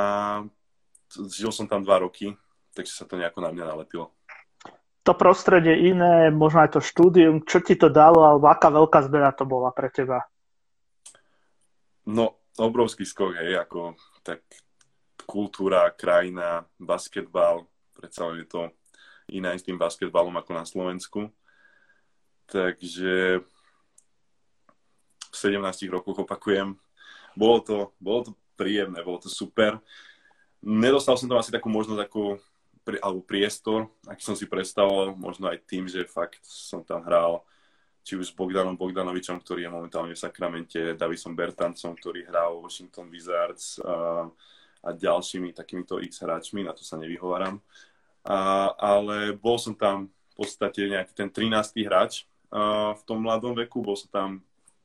[1.13, 2.33] žil som tam dva roky,
[2.73, 4.11] takže sa to nejako na mňa nalepilo.
[5.05, 9.29] To prostredie iné, možno aj to štúdium, čo ti to dalo, alebo aká veľká zmena
[9.37, 10.25] to bola pre teba?
[12.09, 13.93] No, obrovský skok, hej, ako
[14.25, 14.41] tak
[15.29, 18.61] kultúra, krajina, basketbal, predsa je to
[19.29, 21.29] iné s tým basketbalom ako na Slovensku.
[22.45, 23.41] Takže
[25.29, 26.77] v 17 rokoch opakujem,
[27.33, 29.77] bolo to, bolo to príjemné, bolo to super.
[30.65, 32.41] Nedostal som tam asi takú možnosť, ako,
[33.03, 37.45] alebo priestor, aký som si predstavoval, možno aj tým, že fakt som tam hral
[38.05, 42.61] či už s Bogdanom Bogdanovičom, ktorý je momentálne v Sakramente, Davisom Bertancom, ktorý hrá v
[42.61, 44.29] Washington Wizards a,
[44.85, 47.57] a ďalšími takýmito X hráčmi, na to sa nevyhováram.
[48.21, 51.81] A, ale bol som tam v podstate nejaký ten 13.
[51.81, 54.29] hráč a, v tom mladom veku, bol som tam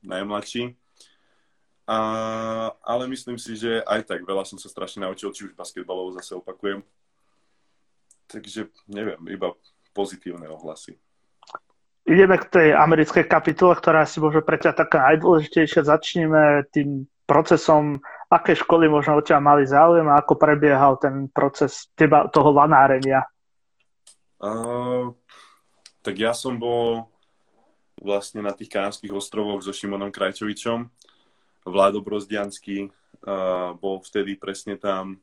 [0.01, 0.73] najmladší.
[1.89, 1.97] A,
[2.85, 6.37] ale myslím si, že aj tak veľa som sa strašne naučil, či už basketbalovo zase
[6.37, 6.85] opakujem.
[8.31, 9.51] Takže neviem, iba
[9.91, 10.95] pozitívne ohlasy.
[12.07, 15.85] Ideme k tej americkej kapitole, ktorá si možno pre ťa taká najdôležitejšia.
[15.85, 21.91] Začneme tým procesom, aké školy možno o ťa mali záujem a ako prebiehal ten proces
[21.93, 23.27] teba, toho lanárenia?
[24.41, 25.13] Uh,
[26.01, 27.05] tak ja som bol
[28.01, 30.89] vlastne na tých Kanárských ostrovoch so Šimonom Krajčovičom.
[31.65, 35.21] Vládo Brozdiansky uh, bol vtedy presne tam.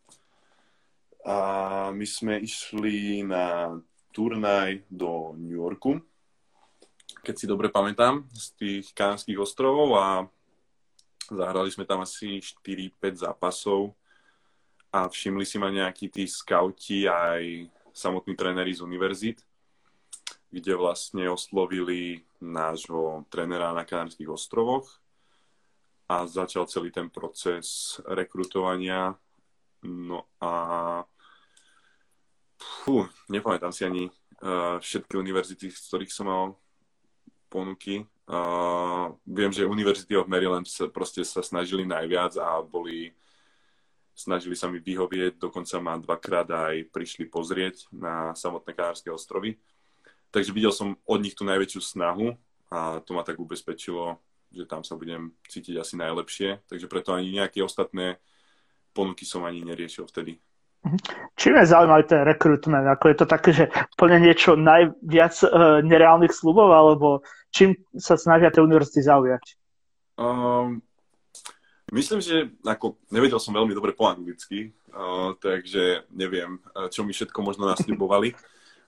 [1.26, 3.76] A my sme išli na
[4.14, 6.00] turnaj do New Yorku
[7.22, 10.24] keď si dobre pamätám, z tých Kánskych ostrovov a
[11.28, 13.92] zahrali sme tam asi 4-5 zápasov
[14.88, 19.44] a všimli si ma nejakí tí skauti aj samotní tréneri z univerzit,
[20.48, 24.88] kde vlastne oslovili nášho trénera na Kanárských ostrovoch
[26.08, 29.12] a začal celý ten proces rekrutovania.
[29.84, 30.52] No a
[32.56, 36.44] fú, nepamätám si ani uh, všetky univerzity, z ktorých som mal
[37.52, 38.08] ponuky.
[38.28, 43.12] Uh, viem, že University of Maryland sa, proste sa snažili najviac a boli
[44.18, 49.54] snažili sa mi vyhovieť, dokonca ma dvakrát aj prišli pozrieť na samotné Kanárske ostrovy.
[50.34, 52.34] Takže videl som od nich tú najväčšiu snahu
[52.68, 54.18] a to ma tak ubezpečilo,
[54.52, 56.64] že tam sa budem cítiť asi najlepšie.
[56.68, 58.20] Takže preto ani nejaké ostatné
[58.96, 60.40] ponuky som ani neriešil vtedy.
[61.36, 62.86] Čím je zaujímavý ten rekrutment?
[62.86, 63.64] Ako je to také, že
[63.98, 69.44] plne niečo najviac uh, nereálnych slubov, alebo čím sa snažia tie univerzity zaujať?
[70.18, 70.80] Um,
[71.90, 76.62] myslím, že ako, nevedel som veľmi dobre po anglicky, uh, takže neviem,
[76.94, 78.38] čo mi všetko možno nasľubovali.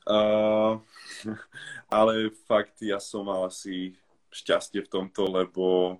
[0.07, 0.79] Uh,
[2.01, 3.99] ale fakt, ja som mal asi
[4.31, 5.99] šťastie v tomto, lebo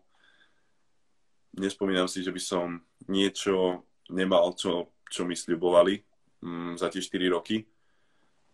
[1.59, 2.79] nespomínam si, že by som
[3.11, 5.99] niečo nemal, čo čo mi sľubovali
[6.47, 7.67] um, za tie 4 roky.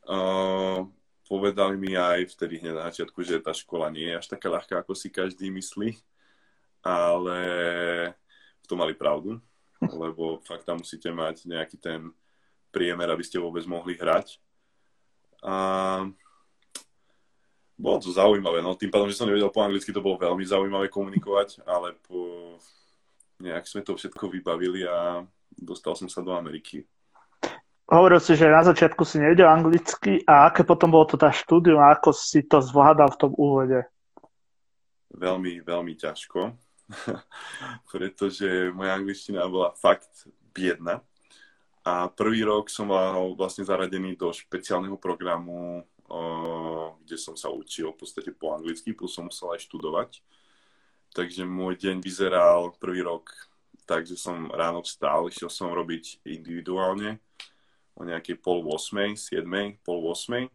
[0.09, 0.89] Uh,
[1.29, 4.81] povedali mi aj vtedy hneď na začiatku, že tá škola nie je až taká ľahká,
[4.81, 5.93] ako si každý myslí,
[6.81, 7.39] ale
[8.65, 9.37] v tom mali pravdu,
[10.03, 12.09] lebo fakt tam musíte mať nejaký ten
[12.73, 14.41] priemer, aby ste vôbec mohli hrať.
[15.45, 16.09] A
[17.77, 20.89] bolo to zaujímavé, no tým pádom, že som nevedel po anglicky, to bolo veľmi zaujímavé
[20.89, 22.57] komunikovať, ale po...
[23.37, 25.21] nejak sme to všetko vybavili a
[25.53, 26.89] dostal som sa do Ameriky.
[27.87, 31.79] Hovoril si, že na začiatku si nevedel anglicky a aké potom bolo to tá štúdium
[31.79, 33.79] a ako si to zvládal v tom úvode?
[35.15, 36.57] Veľmi, veľmi ťažko,
[37.93, 41.05] pretože moja angličtina bola fakt biedna.
[41.87, 45.87] A prvý rok som mal vlastne zaradený do špeciálneho programu,
[47.03, 50.23] kde som sa učil v podstate po anglicky, plus som musel aj študovať.
[51.15, 53.33] Takže môj deň vyzeral prvý rok
[53.87, 57.23] takže som ráno vstal, išiel som robiť individuálne
[57.95, 59.47] o nejakej pol 8, 7,
[59.87, 60.51] pol 8,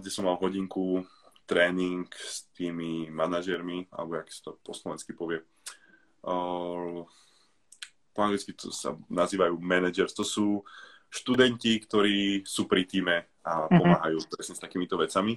[0.00, 1.04] kde som mal hodinku
[1.44, 5.44] tréning s tými manažermi, alebo jak sa to po slovensky povie.
[8.10, 10.64] po anglicky to sa nazývajú managers, to sú
[11.10, 13.76] študenti, ktorí sú pri týme a mhm.
[13.76, 14.34] pomáhajú mm-hmm.
[14.38, 15.36] presne s takýmito vecami.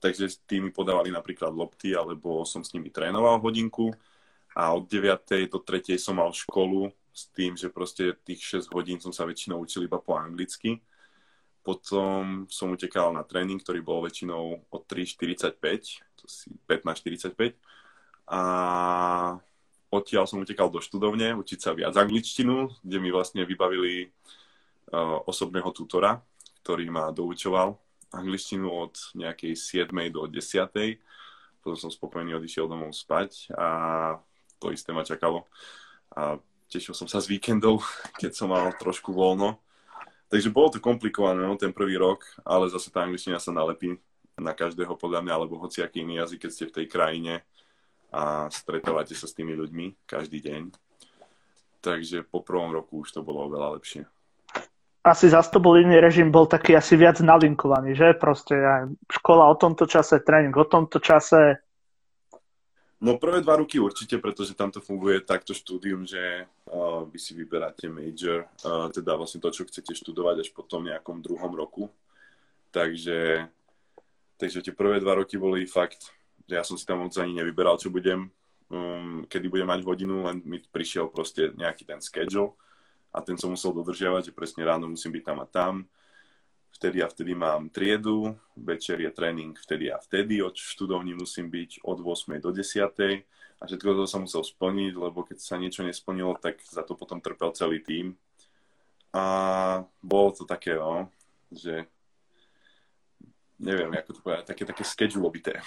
[0.00, 3.92] Takže s tými podávali napríklad lopty, alebo som s nimi trénoval hodinku
[4.56, 5.52] a od 9.
[5.52, 6.00] do 3.
[6.00, 10.00] som mal školu s tým, že proste tých 6 hodín som sa väčšinou učil iba
[10.00, 10.80] po anglicky.
[11.60, 17.60] Potom som utekal na tréning, ktorý bol väčšinou od 3.45, to si 15.45.
[18.32, 18.40] A
[19.92, 24.08] odtiaľ som utekal do študovne, učiť sa viac angličtinu, kde mi vlastne vybavili
[25.26, 26.18] osobného tutora,
[26.62, 27.78] ktorý ma doučoval
[28.10, 29.54] angličtinu od nejakej
[29.86, 29.94] 7.
[30.10, 30.70] do 10.
[31.62, 33.68] Potom som spokojný odišiel domov spať a
[34.58, 35.46] to isté ma čakalo.
[36.14, 37.86] A tešil som sa z víkendov,
[38.20, 39.62] keď som mal trošku voľno
[40.30, 43.98] Takže bolo to komplikované, no, ten prvý rok, ale zase tá angličtina sa nalepí
[44.38, 47.42] na každého podľa mňa, alebo hociaký iný jazyk, keď ste v tej krajine
[48.14, 50.70] a stretávate sa s tými ľuďmi každý deň.
[51.82, 54.06] Takže po prvom roku už to bolo oveľa lepšie.
[55.00, 58.12] Asi zase to bol iný režim, bol taký asi viac nalinkovaný, že?
[58.20, 61.64] Proste aj škola o tomto čase, tréning o tomto čase,
[63.00, 67.32] No prvé dva roky určite, pretože tam to funguje takto štúdium, že uh, vy si
[67.32, 71.88] vyberáte major, uh, teda vlastne to, čo chcete študovať až po tom nejakom druhom roku.
[72.68, 73.48] Takže,
[74.36, 76.12] takže tie prvé dva roky boli fakt,
[76.44, 78.28] že ja som si tam moc ani nevyberal, čo budem,
[78.68, 82.52] um, kedy budem mať hodinu, len mi prišiel proste nejaký ten schedule
[83.10, 85.74] a ten som musel dodržiavať, že presne ráno musím byť tam a tam
[86.70, 91.84] vtedy a vtedy mám triedu, večer je tréning vtedy a vtedy, od študovní musím byť
[91.84, 92.40] od 8.
[92.40, 93.26] do 10.
[93.60, 97.20] A všetko to som musel splniť, lebo keď sa niečo nesplnilo, tak za to potom
[97.20, 98.16] trpel celý tým.
[99.12, 99.24] A
[100.00, 101.12] bolo to také, no,
[101.52, 101.84] že
[103.60, 105.60] neviem, ako to povedať, také, také scheduleobité.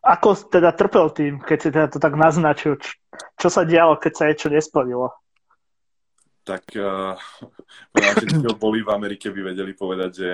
[0.00, 2.80] Ako teda trpel tým, keď si teda to tak naznačil?
[3.36, 5.12] Čo sa dialo, keď sa niečo nesplnilo?
[6.50, 7.14] Tak uh,
[7.94, 8.26] tí,
[8.58, 10.30] boli v Amerike, by vedeli povedať, že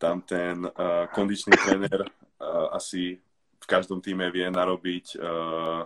[0.00, 3.20] tam ten uh, kondičný tréner uh, asi
[3.60, 5.84] v každom týme vie narobiť uh,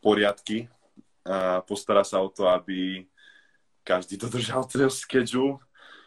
[0.00, 0.72] poriadky
[1.28, 3.04] a postará sa o to, aby
[3.84, 5.60] každý dodržal ten schedule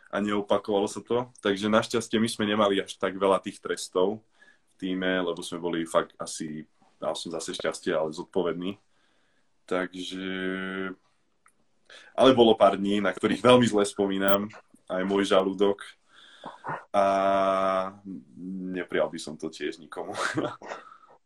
[0.10, 1.30] a neopakovalo sa to.
[1.45, 4.23] Takže našťastie my sme nemali až tak veľa tých trestov
[4.65, 6.65] v týme, lebo sme boli fakt asi,
[6.97, 8.82] dal som zase šťastie, ale zodpovední.
[9.69, 10.25] Takže
[12.13, 14.49] ale bolo pár dní, na ktorých veľmi zle spomínam,
[14.89, 15.82] aj môj žalúdok.
[16.93, 17.06] A
[18.73, 20.15] neprijal by som to tiež nikomu.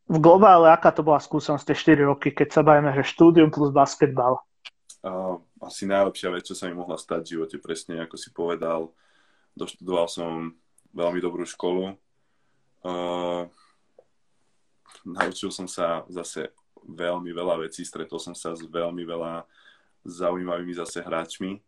[0.03, 3.71] V globále, aká to bola skúsenosť tie 4 roky, keď sa bavíme, že štúdium plus
[3.71, 4.43] basketbal?
[4.99, 8.91] Uh, asi najlepšia vec, čo sa mi mohla stať v živote, presne ako si povedal.
[9.55, 10.55] Doštudoval som
[10.91, 11.95] veľmi dobrú školu.
[12.83, 13.47] Uh,
[15.07, 16.51] naučil som sa zase
[16.83, 19.47] veľmi veľa vecí, stretol som sa s veľmi veľa
[20.03, 21.59] zaujímavými zase hráčmi,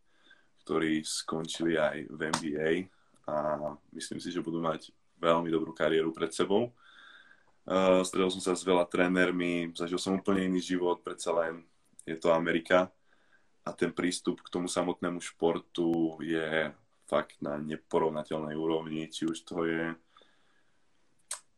[0.64, 2.70] ktorí skončili aj v NBA
[3.26, 3.34] a
[3.96, 6.70] myslím si, že budú mať veľmi dobrú kariéru pred sebou.
[7.66, 11.66] Uh, stretol som sa s veľa trénermi, zažil som úplne iný život, predsa len
[12.06, 12.86] je to Amerika
[13.66, 16.70] a ten prístup k tomu samotnému športu je
[17.10, 19.94] fakt na neporovnateľnej úrovni, či už to je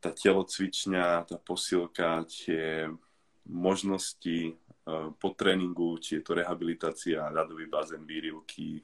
[0.01, 2.89] tá telocvičňa, tá posilka, tie
[3.45, 4.57] možnosti
[5.21, 8.81] po tréningu, či je to rehabilitácia, ľadový bazén, výrivky.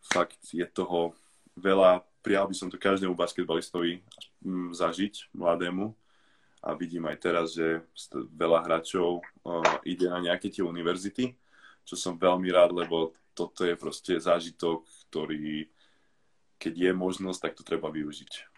[0.00, 1.12] Fakt je toho
[1.58, 2.00] veľa.
[2.24, 4.02] Prijal by som to každému basketbalistovi
[4.42, 5.94] mm, zažiť, mladému.
[6.66, 7.84] A vidím aj teraz, že
[8.34, 11.38] veľa hráčov uh, ide na nejaké tie univerzity,
[11.86, 15.70] čo som veľmi rád, lebo toto je proste zážitok, ktorý
[16.56, 18.55] keď je možnosť, tak to treba využiť.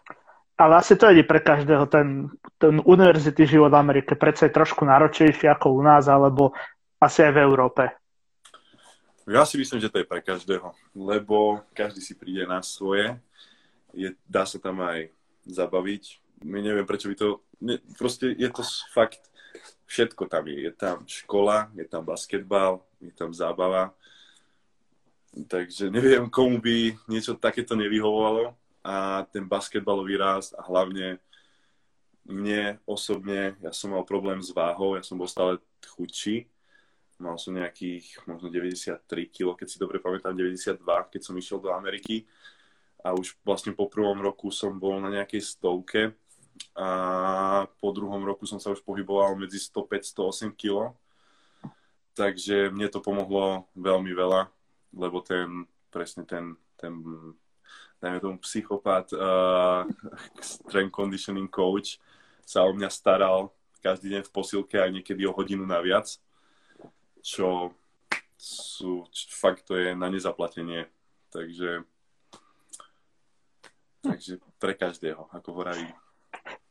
[0.59, 2.27] Ale asi to je pre každého ten,
[2.59, 4.19] ten univerzity život v Amerike.
[4.19, 6.51] Predsa je trošku náročnejší ako u nás, alebo
[6.99, 7.83] asi aj v Európe.
[9.23, 13.15] Ja si myslím, že to je pre každého, lebo každý si príde na svoje.
[13.95, 15.15] Je, dá sa tam aj
[15.47, 16.19] zabaviť.
[16.43, 17.39] My neviem, prečo by to...
[17.63, 19.23] Ne, proste je to fakt...
[19.89, 20.69] Všetko tam je.
[20.69, 23.95] Je tam škola, je tam basketbal, je tam zábava.
[25.33, 28.53] Takže neviem, komu by niečo takéto nevyhovovalo
[28.89, 31.21] a ten basketbalový rast a hlavne
[32.25, 35.61] mne osobne, ja som mal problém s váhou, ja som bol stále
[35.93, 36.49] chudší,
[37.21, 40.81] mal som nejakých možno 93 kg, keď si dobre pamätám, 92,
[41.13, 42.25] keď som išiel do Ameriky.
[43.05, 46.15] A už vlastne po prvom roku som bol na nejakej stovke.
[46.75, 46.89] A
[47.79, 50.91] po druhom roku som sa už pohyboval medzi 105-108 kg,
[52.11, 54.51] takže mne to pomohlo veľmi veľa,
[54.91, 56.99] lebo ten, presne ten, ten
[57.99, 59.83] dajme tomu psychopat, uh,
[60.39, 61.99] strength conditioning coach,
[62.43, 66.07] sa o mňa staral každý deň v posilke aj niekedy o hodinu naviac,
[67.23, 67.71] čo
[68.39, 70.87] sú, fakt to je na nezaplatenie.
[71.29, 71.83] Takže
[73.99, 75.83] Takže pre každého, ako hovorí.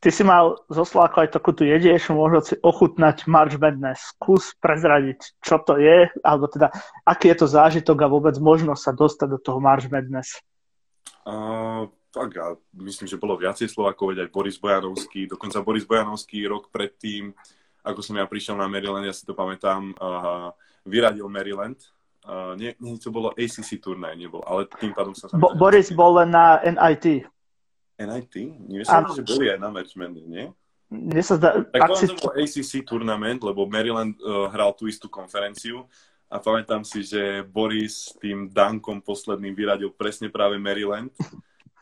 [0.01, 4.15] Ty si mal zo aj takú tu jedinečnú možnosť si ochutnať March Madness.
[4.17, 6.73] Skús prezradiť, čo to je, alebo teda,
[7.05, 10.41] aký je to zážitok a vôbec možnosť sa dostať do toho March Madness.
[11.29, 16.73] Uh, tak a myslím, že bolo viacej Slovákov, aj Boris Bojanovský, dokonca Boris Bojanovský rok
[16.73, 17.37] predtým,
[17.85, 20.49] ako som ja prišiel na Maryland, ja si to pamätám, uh,
[20.89, 21.77] vyradil Maryland.
[22.25, 25.29] Uh, nie, nie, to bolo ACC turnaj, nebol, ale tým pádom sa...
[25.37, 27.25] Bo, Boris bol len na NIT.
[28.01, 28.35] NIT?
[28.65, 30.49] Myslím, že boli aj na Matchman, nie?
[30.89, 31.61] Mne sa zdá...
[31.61, 32.09] Tak to si...
[32.17, 35.85] bol ACC turnament, lebo Maryland uh, hral tú istú konferenciu
[36.29, 41.09] a pamätám si, že Boris tým dankom posledným vyradil presne práve Maryland.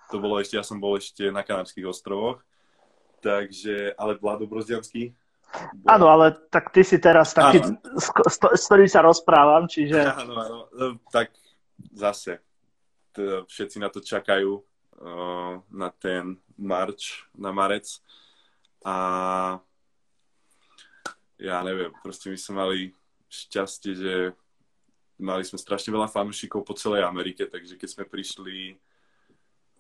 [0.08, 2.40] To bolo ešte, ja som bol ešte na Kanárských ostrovoch.
[3.20, 5.12] Takže, ale Vlado Brozdianský.
[5.76, 5.88] Bol...
[5.92, 7.60] Áno, ale tak ty si teraz taký,
[8.00, 10.00] s, s ktorým sa rozprávam, čiže...
[10.24, 11.36] Áno, áno, e, tak
[11.92, 12.40] zase,
[13.48, 14.64] všetci na to čakajú
[15.72, 18.02] na ten marč, na marec.
[18.82, 18.96] A
[21.38, 22.80] ja neviem, proste my sme mali
[23.46, 24.14] šťastie, že
[25.22, 28.78] mali sme strašne veľa fanúšikov po celej Amerike, takže keď sme prišli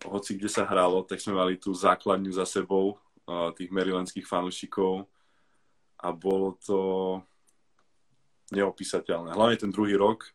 [0.05, 3.01] hoci kde sa hralo, tak sme mali tú základňu za sebou
[3.57, 5.09] tých marylandských fanúšikov
[5.97, 6.79] a bolo to
[8.53, 9.33] neopísateľné.
[9.33, 10.29] Hlavne ten druhý rok,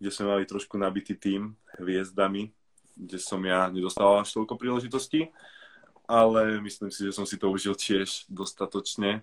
[0.00, 2.50] kde sme mali trošku nabitý tým hviezdami,
[2.96, 5.30] kde som ja nedostával až toľko príležitostí,
[6.10, 9.22] ale myslím si, že som si to užil tiež dostatočne.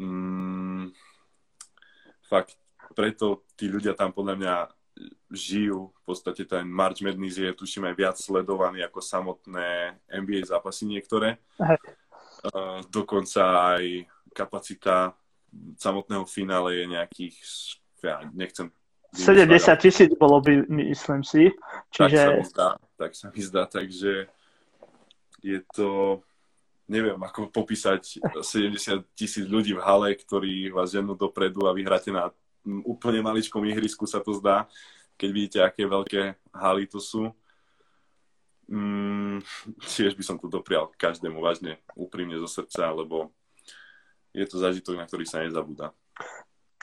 [0.00, 0.96] Mm,
[2.26, 2.58] fakt,
[2.94, 4.54] preto tí ľudia tam podľa mňa
[5.30, 5.92] žijú.
[5.92, 11.36] V podstate ten March Madness je, tuším, aj viac sledovaný ako samotné NBA zápasy niektoré.
[11.58, 15.16] Uh, dokonca aj kapacita
[15.80, 17.36] samotného finále je nejakých,
[18.04, 18.70] ja nechcem
[19.16, 21.48] 70 tisíc bolo by, myslím si.
[21.88, 22.20] Čiže...
[22.20, 22.68] Tak sa mi zdá,
[23.00, 24.12] tak sa mi zdá, takže
[25.40, 26.20] je to,
[26.86, 32.30] neviem, ako popísať 70 tisíc ľudí v hale, ktorí vás ženú dopredu a vyhráte na
[32.82, 34.66] úplne maličkom ihrisku, sa to zdá,
[35.14, 36.22] keď vidíte, aké veľké
[36.54, 37.30] haly to sú.
[38.66, 39.42] Mm,
[39.94, 43.30] tiež by som to doprial každému vážne, úprimne zo srdca, lebo
[44.36, 45.94] je to zážitok, na ktorý sa nezabúda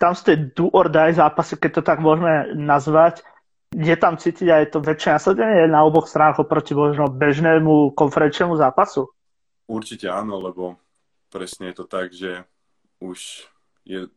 [0.04, 3.24] tam sú tie do or die zápasy, keď to tak môžeme nazvať.
[3.72, 9.10] Je tam cítiť aj to väčšie nasadenie na oboch stranách oproti možno bežnému konferenčnému zápasu?
[9.68, 10.78] Určite áno, lebo
[11.32, 12.44] presne je to tak, že
[13.00, 13.48] už
[13.84, 14.08] je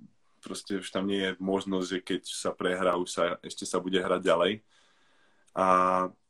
[0.46, 3.98] proste už tam nie je možnosť, že keď sa prehrá, už sa, ešte sa bude
[3.98, 4.52] hrať ďalej.
[5.58, 5.66] A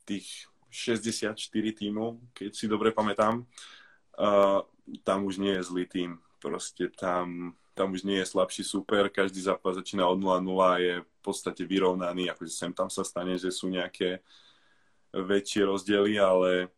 [0.08, 1.36] tých 64
[1.76, 4.64] tímov, keď si dobre pamätám, uh,
[5.04, 6.10] tam už nie je zlý tým.
[6.40, 10.94] Proste tam tam už nie je slabší super, každý zápas začína od 0-0 a je
[11.04, 14.24] v podstate vyrovnaný, akože sem tam sa stane, že sú nejaké
[15.12, 16.72] väčšie rozdiely, ale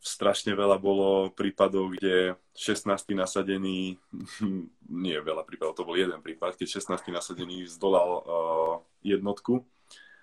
[0.00, 2.88] strašne veľa bolo prípadov, kde 16.
[3.12, 4.00] nasadený,
[5.04, 7.12] nie veľa prípadov, to bol jeden prípad, keď 16.
[7.12, 8.22] nasadený zdolal uh,
[9.04, 9.60] jednotku,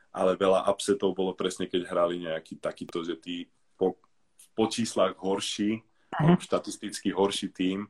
[0.10, 3.46] ale veľa upsetov bolo presne, keď hrali nejaký takýto, že tí
[3.78, 4.02] po,
[4.58, 6.42] po číslach horší, uh-huh.
[6.42, 7.86] štatisticky horší tým,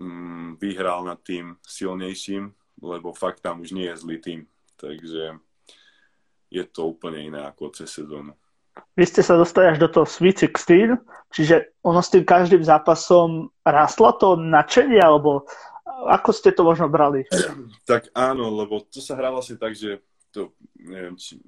[0.00, 2.48] mm, vyhral nad tým silnejším,
[2.80, 4.40] lebo fakt tam už nie je zlý tým.
[4.80, 5.36] Takže
[6.52, 8.36] je to úplne iné ako cez sezónu.
[8.96, 11.00] Vy ste sa dostali až do toho Sweet 16,
[11.32, 15.48] čiže ono s tým každým zápasom rastlo to nadšenie, alebo
[16.08, 17.24] ako ste to možno brali?
[17.88, 20.00] Tak áno, lebo to sa hralo asi tak, že
[20.32, 21.40] to, neviem, či,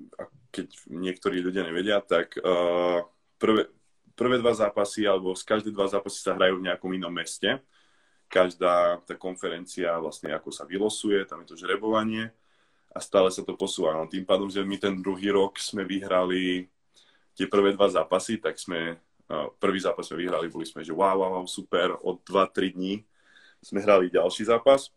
[0.53, 3.01] keď niektorí ľudia nevedia, tak uh,
[3.41, 3.72] prvé,
[4.12, 7.61] prvé dva zápasy, alebo z každé dva zápasy sa hrajú v nejakom inom meste
[8.35, 12.35] každá tá konferencia vlastne ako sa vylosuje, tam je to žrebovanie
[12.91, 13.95] a stále sa to posúva.
[13.95, 16.66] No, tým pádom, že my ten druhý rok sme vyhrali
[17.35, 18.99] tie prvé dva zápasy, tak sme,
[19.59, 23.03] prvý zápas sme vyhrali, boli sme, že wow, wow, super, od 2-3 dní
[23.61, 24.95] sme hrali ďalší zápas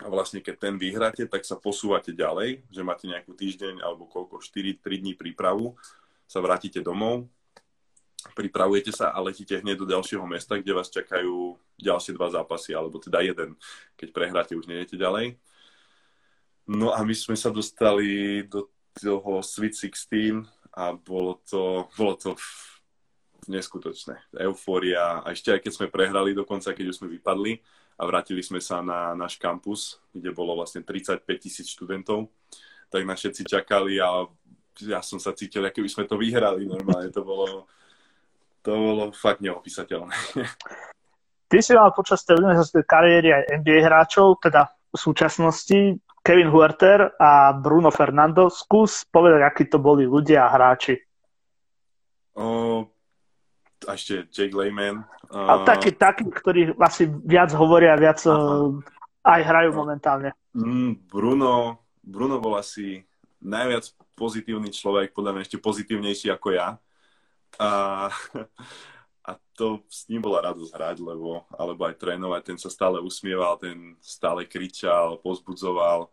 [0.00, 4.40] a vlastne keď ten vyhráte, tak sa posúvate ďalej, že máte nejakú týždeň alebo koľko,
[4.40, 5.76] 4-3 dní prípravu,
[6.24, 7.28] sa vrátite domov,
[8.32, 13.00] pripravujete sa a letíte hneď do ďalšieho mesta, kde vás čakajú ďalšie dva zápasy, alebo
[13.00, 13.56] teda jeden.
[13.96, 15.40] Keď prehráte, už nejdete ďalej.
[16.68, 20.44] No a my sme sa dostali do toho Sweet 16
[20.74, 22.38] a bolo to, bolo to
[23.50, 24.20] neskutočné.
[24.44, 25.24] Eufória.
[25.24, 27.58] A ešte aj keď sme prehrali dokonca, keď už sme vypadli
[28.00, 32.30] a vrátili sme sa na náš kampus, kde bolo vlastne 35 tisíc študentov,
[32.90, 34.26] tak na všetci čakali a
[34.80, 37.12] ja som sa cítil, ako by sme to vyhrali normálne.
[37.12, 37.68] To bolo,
[38.64, 40.14] to bolo fakt neopísateľné.
[41.50, 42.38] Ty si mal počas tej
[42.86, 45.98] kariéry aj NBA hráčov, teda v súčasnosti
[46.30, 48.46] Kevin Huerter a Bruno Fernando.
[48.54, 50.94] Skús povedať, akí to boli ľudia a hráči.
[52.38, 52.86] O,
[53.82, 55.02] a ešte Jake Layman.
[55.26, 58.78] A taký, taký, ktorí asi viac hovoria, viac Aha.
[59.26, 60.30] aj hrajú momentálne.
[60.54, 63.02] Mm, Bruno, Bruno bol asi
[63.42, 66.78] najviac pozitívny človek, podľa mňa ešte pozitívnejší ako ja.
[67.58, 68.06] A,
[69.30, 73.62] a to s ním bola radosť hrať, lebo, alebo aj trénovať, ten sa stále usmieval,
[73.62, 76.10] ten stále kričal, pozbudzoval.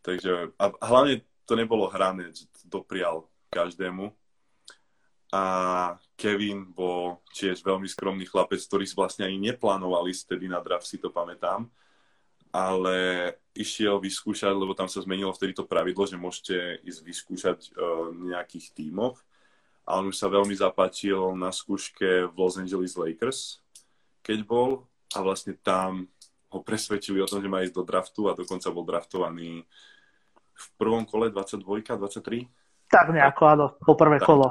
[0.00, 2.32] Takže, a hlavne to nebolo hrané,
[2.64, 4.08] doprial každému.
[5.34, 5.44] A
[6.16, 10.96] Kevin bol tiež veľmi skromný chlapec, ktorý vlastne ani neplánoval ísť vtedy na draft, si
[10.96, 11.68] to pamätám
[12.56, 12.96] ale
[13.52, 16.56] išiel vyskúšať, lebo tam sa zmenilo vtedy to pravidlo, že môžete
[16.88, 19.20] ísť vyskúšať uh, nejakých tímoch.
[19.86, 23.62] A on už sa veľmi zapáčil na skúške v Los Angeles Lakers,
[24.26, 24.90] keď bol.
[25.14, 26.10] A vlastne tam
[26.50, 29.62] ho presvedčili o tom, že má ísť do draftu a dokonca bol draftovaný
[30.56, 32.90] v prvom kole 22, 23.
[32.90, 34.26] Tak nejako, áno, po prvé tak.
[34.26, 34.50] kolo.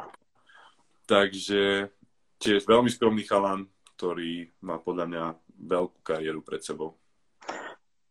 [1.06, 1.92] Takže
[2.40, 5.24] tiež veľmi skromný chalan, ktorý má podľa mňa
[5.56, 6.96] veľkú kariéru pred sebou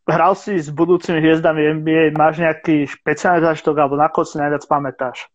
[0.05, 4.63] hral si s budúcimi hviezdami NBA, máš nejaký špeciálny zážitok, alebo na koho si najviac
[4.69, 5.25] pamätáš?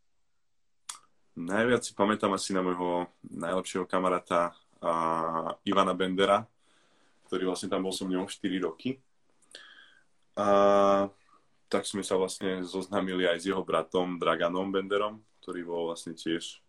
[1.41, 4.53] Najviac si pamätám asi na môjho najlepšieho kamaráta
[4.85, 6.45] uh, Ivana Bendera,
[7.33, 9.01] ktorý vlastne tam bol so mnou 4 roky.
[10.37, 11.09] A
[11.73, 16.61] tak sme sa vlastne zoznámili aj s jeho bratom Draganom Benderom, ktorý bol vlastne tiež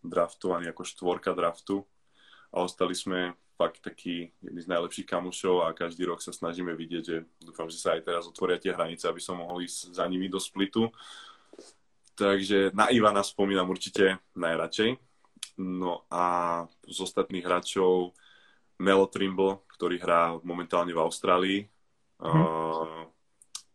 [0.00, 1.84] draftovaný ako štvorka draftu.
[2.56, 7.02] A ostali sme fakt taký jedný z najlepších kamošov a každý rok sa snažíme vidieť,
[7.04, 10.32] že dúfam, že sa aj teraz otvoria tie hranice, aby som mohol ísť za nimi
[10.32, 10.88] do splitu.
[12.20, 15.00] Takže na Ivana spomínam určite najradšej.
[15.56, 16.24] No a
[16.84, 18.12] z ostatných hráčov
[18.76, 21.60] Melo Trimble, ktorý hrá momentálne v Austrálii.
[22.20, 22.44] Hmm.
[22.44, 23.02] Uh,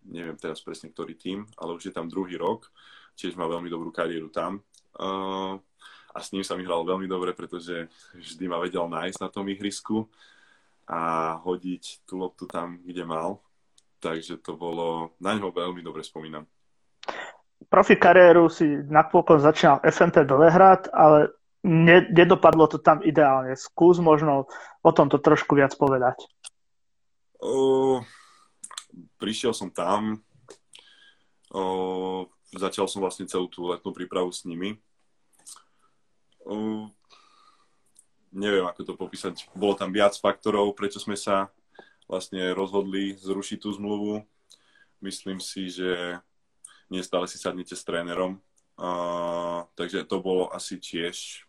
[0.05, 2.69] neviem teraz presne, ktorý tým, ale už je tam druhý rok.
[3.17, 4.61] Tiež má veľmi dobrú kariéru tam.
[4.93, 5.57] Uh,
[6.13, 9.49] a s ním sa mi hralo veľmi dobre, pretože vždy ma vedel nájsť na tom
[9.49, 10.05] ihrisku
[10.85, 13.41] a hodiť tú loptu tam, kde mal.
[13.97, 16.45] Takže to bolo, na ňo veľmi dobre spomínam.
[17.71, 21.33] Profi kariéru si napokon začínal FNT Belehrad, ale
[21.65, 23.55] ne, nedopadlo to tam ideálne.
[23.57, 24.47] Skús možno
[24.85, 26.19] o tomto trošku viac povedať.
[27.41, 27.99] O,
[29.19, 30.23] prišiel som tam,
[31.51, 34.79] o, začal som vlastne celú tú letnú prípravu s nimi
[36.45, 36.85] Uh,
[38.29, 39.49] neviem, ako to popísať.
[39.57, 41.49] Bolo tam viac faktorov, prečo sme sa
[42.05, 44.21] vlastne rozhodli zrušiť tú zmluvu.
[45.01, 46.21] Myslím si, že
[46.89, 48.39] nestále si sadnete s trénerom.
[48.75, 51.47] Uh, takže to bolo asi tiež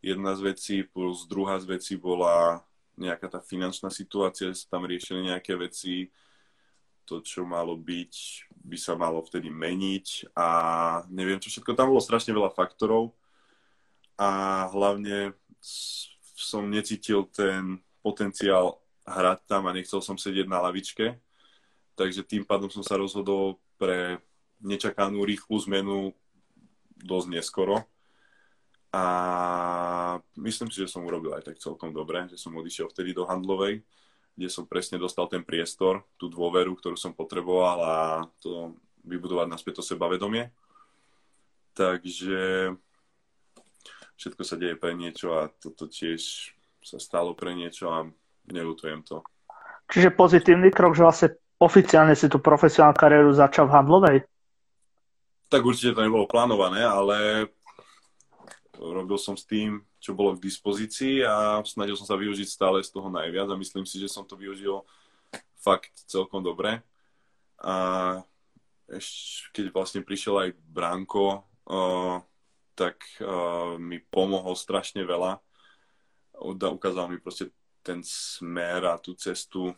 [0.00, 2.62] jedna z vecí, plus druhá z vecí bola
[2.94, 6.12] nejaká tá finančná situácia, že sa tam riešili nejaké veci,
[7.08, 8.14] to, čo malo byť,
[8.62, 10.48] by sa malo vtedy meniť a
[11.10, 11.74] neviem čo všetko.
[11.74, 13.10] Tam bolo strašne veľa faktorov
[14.14, 15.34] a hlavne
[16.38, 21.18] som necítil ten potenciál hrať tam a nechcel som sedieť na lavičke.
[21.98, 24.22] Takže tým pádom som sa rozhodol pre
[24.60, 26.12] nečakanú rýchlu zmenu
[27.00, 27.84] dosť neskoro.
[28.90, 29.04] A
[30.34, 33.86] myslím si, že som urobil aj tak celkom dobre, že som odišiel vtedy do handlovej,
[34.34, 37.96] kde som presne dostal ten priestor, tú dôveru, ktorú som potreboval a
[38.42, 38.74] to
[39.06, 40.50] vybudovať naspäť to sebavedomie.
[41.78, 42.74] Takže
[44.18, 46.52] všetko sa deje pre niečo a toto tiež
[46.82, 48.10] sa stalo pre niečo a
[48.50, 49.22] nelutujem to.
[49.90, 51.28] Čiže pozitívny krok, že vlastne
[51.62, 54.16] oficiálne si tú profesionálnu kariéru začal v handlovej?
[55.50, 57.50] Tak určite to nebolo plánované, ale
[58.78, 62.94] robil som s tým, čo bolo k dispozícii a snažil som sa využiť stále z
[62.94, 64.86] toho najviac a myslím si, že som to využil
[65.58, 66.80] fakt celkom dobre.
[67.60, 67.74] A
[68.86, 71.42] ešte, keď vlastne prišiel aj Branko,
[72.78, 75.42] tak uh, mi pomohol strašne veľa.
[76.40, 77.52] Ukázal mi proste
[77.84, 79.74] ten smer a tú cestu,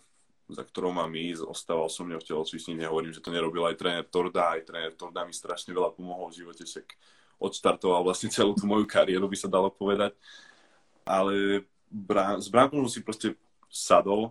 [0.53, 1.49] za ktorou mám ísť.
[1.49, 5.25] Ostával som mňa v telocvični, nehovorím, že to nerobil aj tréner Torda, aj tréner Torda
[5.25, 6.87] mi strašne veľa pomohol v živote, však
[7.43, 10.15] odštartoval vlastne celú tú moju kariéru, by sa dalo povedať.
[11.03, 13.35] Ale brá, s Bránkom si proste
[13.67, 14.31] sadol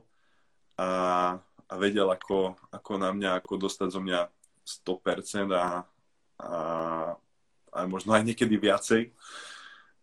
[0.80, 1.36] a,
[1.68, 4.20] a vedel, ako, ako na mňa, ako dostať zo mňa
[4.64, 5.84] 100% a,
[6.40, 6.50] a
[7.72, 9.16] a možno aj niekedy viacej.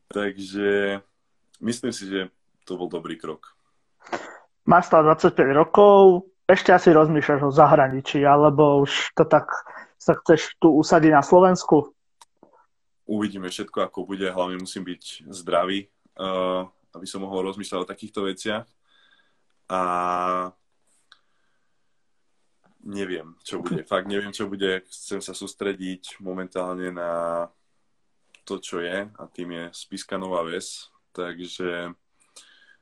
[0.08, 1.00] Takže
[1.60, 2.20] myslím si, že
[2.64, 3.52] to bol dobrý krok.
[4.68, 9.48] Máš tam 25 rokov, ešte asi rozmýšľaš o zahraničí, alebo už to tak
[9.96, 11.92] sa chceš tu usadiť na Slovensku?
[13.08, 14.28] Uvidíme všetko, ako bude.
[14.28, 15.88] Hlavne musím byť zdravý,
[16.20, 18.68] uh, aby som mohol rozmýšľať o takýchto veciach.
[19.72, 19.80] A
[22.84, 23.84] neviem, čo bude.
[23.88, 24.84] Fakt neviem, čo bude.
[24.88, 27.12] Chcem sa sústrediť momentálne na
[28.44, 31.92] to, čo je a tým je Spiska Nová Ves, takže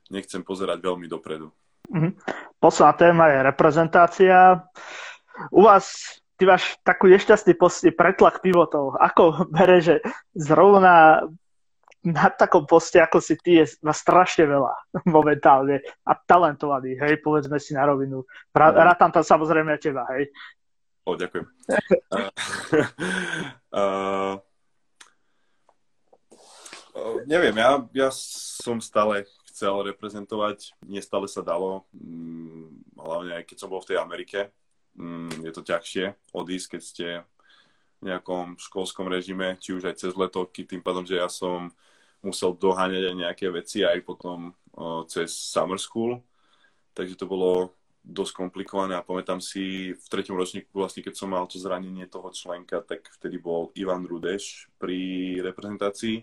[0.07, 1.51] nechcem pozerať veľmi dopredu.
[1.87, 2.11] Mm-hmm.
[2.59, 4.37] Posledná téma je reprezentácia.
[5.51, 8.97] U vás, ty máš takú nešťastný poste pretlak pivotov.
[8.99, 10.01] Ako bere, že
[10.35, 11.23] zrovna
[12.07, 14.73] na takom poste, ako si ty, je ma strašne veľa
[15.15, 18.23] momentálne a talentovaný, hej, povedzme si na rovinu.
[18.55, 18.75] Mhm.
[18.75, 20.31] rátam tam samozrejme teba, hej.
[21.07, 21.45] O, ďakujem.
[23.71, 24.35] uh,
[26.95, 29.23] uh, neviem, ja, ja som stále
[29.57, 34.53] chcel reprezentovať, nestále sa dalo, mm, hlavne aj keď som bol v tej Amerike.
[34.93, 37.07] Mm, je to ťažšie odísť, keď ste
[37.97, 41.73] v nejakom školskom režime, či už aj cez letovky, tým pádom, že ja som
[42.21, 44.53] musel doháňať aj nejaké veci aj potom
[45.09, 46.21] cez summer school,
[46.93, 47.73] takže to bolo
[48.05, 52.29] dosť komplikované a pamätám si v treťom ročníku, vlastne keď som mal to zranenie toho
[52.29, 56.21] členka, tak vtedy bol Ivan Rudeš pri reprezentácii,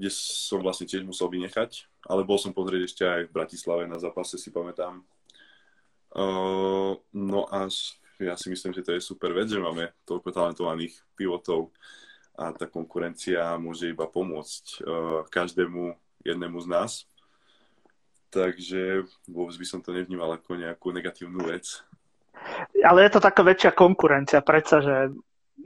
[0.00, 4.00] kde som vlastne tiež musel vynechať, ale bol som pozrieť ešte aj v Bratislave na
[4.00, 5.04] zápase, si pamätám.
[6.16, 7.68] Uh, no a
[8.16, 11.76] ja si myslím, že to je super vec, že máme toľko talentovaných pivotov
[12.40, 14.80] a tá konkurencia môže iba pomôcť uh,
[15.28, 15.92] každému
[16.24, 17.04] jednému z nás.
[18.32, 21.84] Takže vôbec by som to nevnímal ako nejakú negatívnu vec.
[22.80, 25.12] Ale je to taká väčšia konkurencia, predsa, že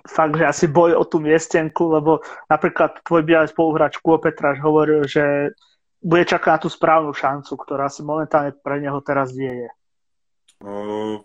[0.05, 2.21] fakt, že asi boj o tú miestenku, lebo
[2.53, 5.57] napríklad tvoj bývalý spoluhráč Kuo Petraš hovoril, že
[6.05, 9.73] bude čakať na tú správnu šancu, ktorá si momentálne pre neho teraz deje.
[10.61, 11.25] Uh,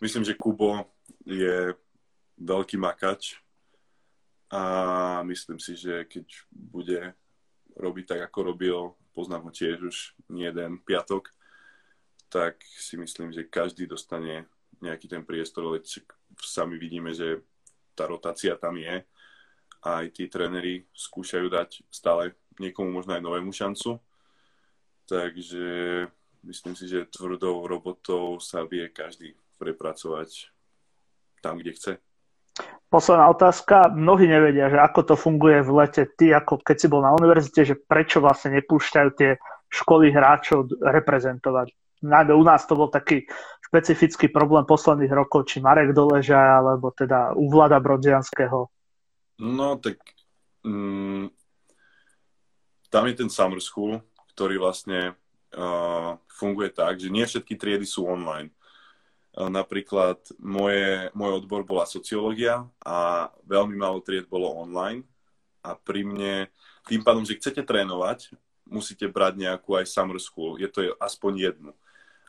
[0.00, 0.88] myslím, že Kubo
[1.28, 1.76] je
[2.40, 3.36] veľký makač
[4.48, 4.62] a
[5.28, 7.00] myslím si, že keď bude
[7.76, 8.76] robiť tak, ako robil,
[9.12, 9.96] poznám ho tiež už
[10.32, 11.28] nie jeden piatok,
[12.32, 14.48] tak si myslím, že každý dostane
[14.80, 15.84] nejaký ten priestor, ale
[16.40, 17.44] sami vidíme, že
[18.00, 19.04] tá rotácia tam je
[19.84, 23.96] aj tí tréneri skúšajú dať stále niekomu možno aj novému šancu.
[25.08, 25.68] Takže
[26.44, 30.52] myslím si, že tvrdou robotou sa vie každý prepracovať
[31.40, 31.92] tam, kde chce.
[32.92, 33.88] Posledná otázka.
[33.96, 36.04] Mnohí nevedia, že ako to funguje v lete.
[36.12, 39.40] Ty, ako keď si bol na univerzite, že prečo vlastne nepúšťajú tie
[39.70, 41.72] školy hráčov reprezentovať.
[42.04, 43.24] Najmä u nás to bol taký
[43.70, 48.66] špecifický problém posledných rokov, či Marek Doleža, alebo teda u Vlada Brodzianského.
[49.38, 50.02] No, tak
[50.66, 51.30] mm,
[52.90, 54.02] tam je ten summer school,
[54.34, 55.14] ktorý vlastne
[55.54, 58.50] uh, funguje tak, že nie všetky triedy sú online.
[59.30, 65.06] Napríklad moje, môj odbor bola sociológia a veľmi málo tried bolo online.
[65.62, 66.50] A pri mne,
[66.90, 68.34] tým pádom, že chcete trénovať,
[68.66, 70.58] musíte brať nejakú aj summer school.
[70.58, 71.70] Je to aspoň jednu.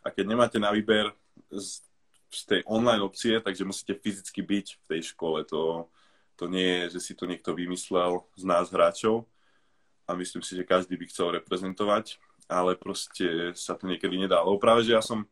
[0.05, 1.09] A keď nemáte na výber
[1.51, 1.83] z,
[2.31, 5.43] z tej online opcie, takže musíte fyzicky byť v tej škole.
[5.51, 5.91] To,
[6.39, 9.27] to nie je, že si to niekto vymyslel z nás hráčov.
[10.07, 12.19] A myslím si, že každý by chcel reprezentovať,
[12.51, 14.43] ale proste sa to niekedy nedá.
[14.43, 15.23] Lebo práve, že ja som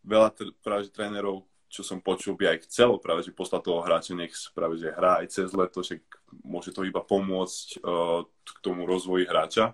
[0.00, 4.12] veľa t- práve trénerov, čo som počul, by aj chcelo práve, že poslať toho hráča,
[4.12, 6.04] nech práve, že hrá aj cez leto, že
[6.44, 9.72] môže to iba pomôcť uh, k tomu rozvoji hráča,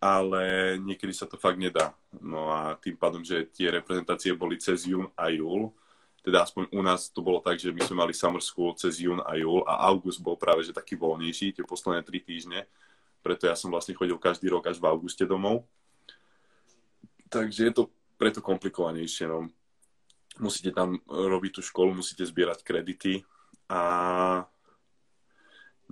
[0.00, 1.92] ale niekedy sa to fakt nedá.
[2.24, 5.68] No a tým pádom, že tie reprezentácie boli cez jún a júl,
[6.24, 9.20] teda aspoň u nás to bolo tak, že my sme mali summer school cez jún
[9.20, 12.64] a júl a august bol práve, že taký voľnejší, tie posledné tri týždne,
[13.20, 15.68] preto ja som vlastne chodil každý rok až v auguste domov.
[17.28, 19.28] Takže je to preto komplikovanejšie.
[19.28, 19.48] No.
[20.40, 23.20] Musíte tam robiť tú školu, musíte zbierať kredity
[23.68, 23.80] a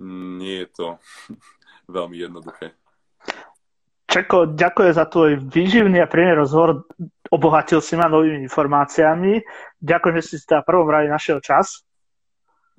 [0.01, 0.87] nie je to
[1.95, 2.78] veľmi jednoduché.
[4.09, 6.89] Čeko, ďakujem za tvoj výživný a príjemný rozhovor.
[7.29, 9.37] Obohatil si ma novými informáciami.
[9.77, 11.85] Ďakujem, že si teda prvom rade našiel čas.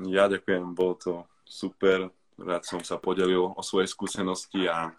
[0.03, 1.12] Ja ďakujem, bolo to
[1.47, 2.11] super.
[2.35, 4.91] Rád som sa podelil o svoje skúsenosti a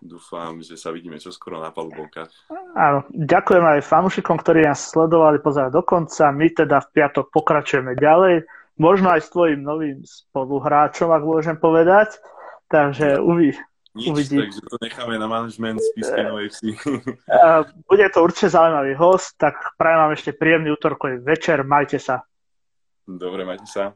[0.00, 2.52] Dúfam, že sa vidíme čoskoro na palubovkách.
[2.76, 6.32] Áno, ďakujem aj fanúšikom, ktorí nás sledovali pozerať do konca.
[6.32, 8.48] My teda v piatok pokračujeme ďalej.
[8.80, 12.16] Možno aj s tvojim novým spoluhráčom, ak môžem povedať.
[12.72, 13.52] Takže uvi,
[13.94, 14.38] Nič, uvidí.
[14.38, 16.70] takže to necháme na management Spiske Novej Vsi.
[17.90, 21.66] Bude to určite zaujímavý host, tak prajem vám ešte príjemný útorkový večer.
[21.66, 22.22] Majte sa.
[23.02, 23.90] Dobre, majte sa.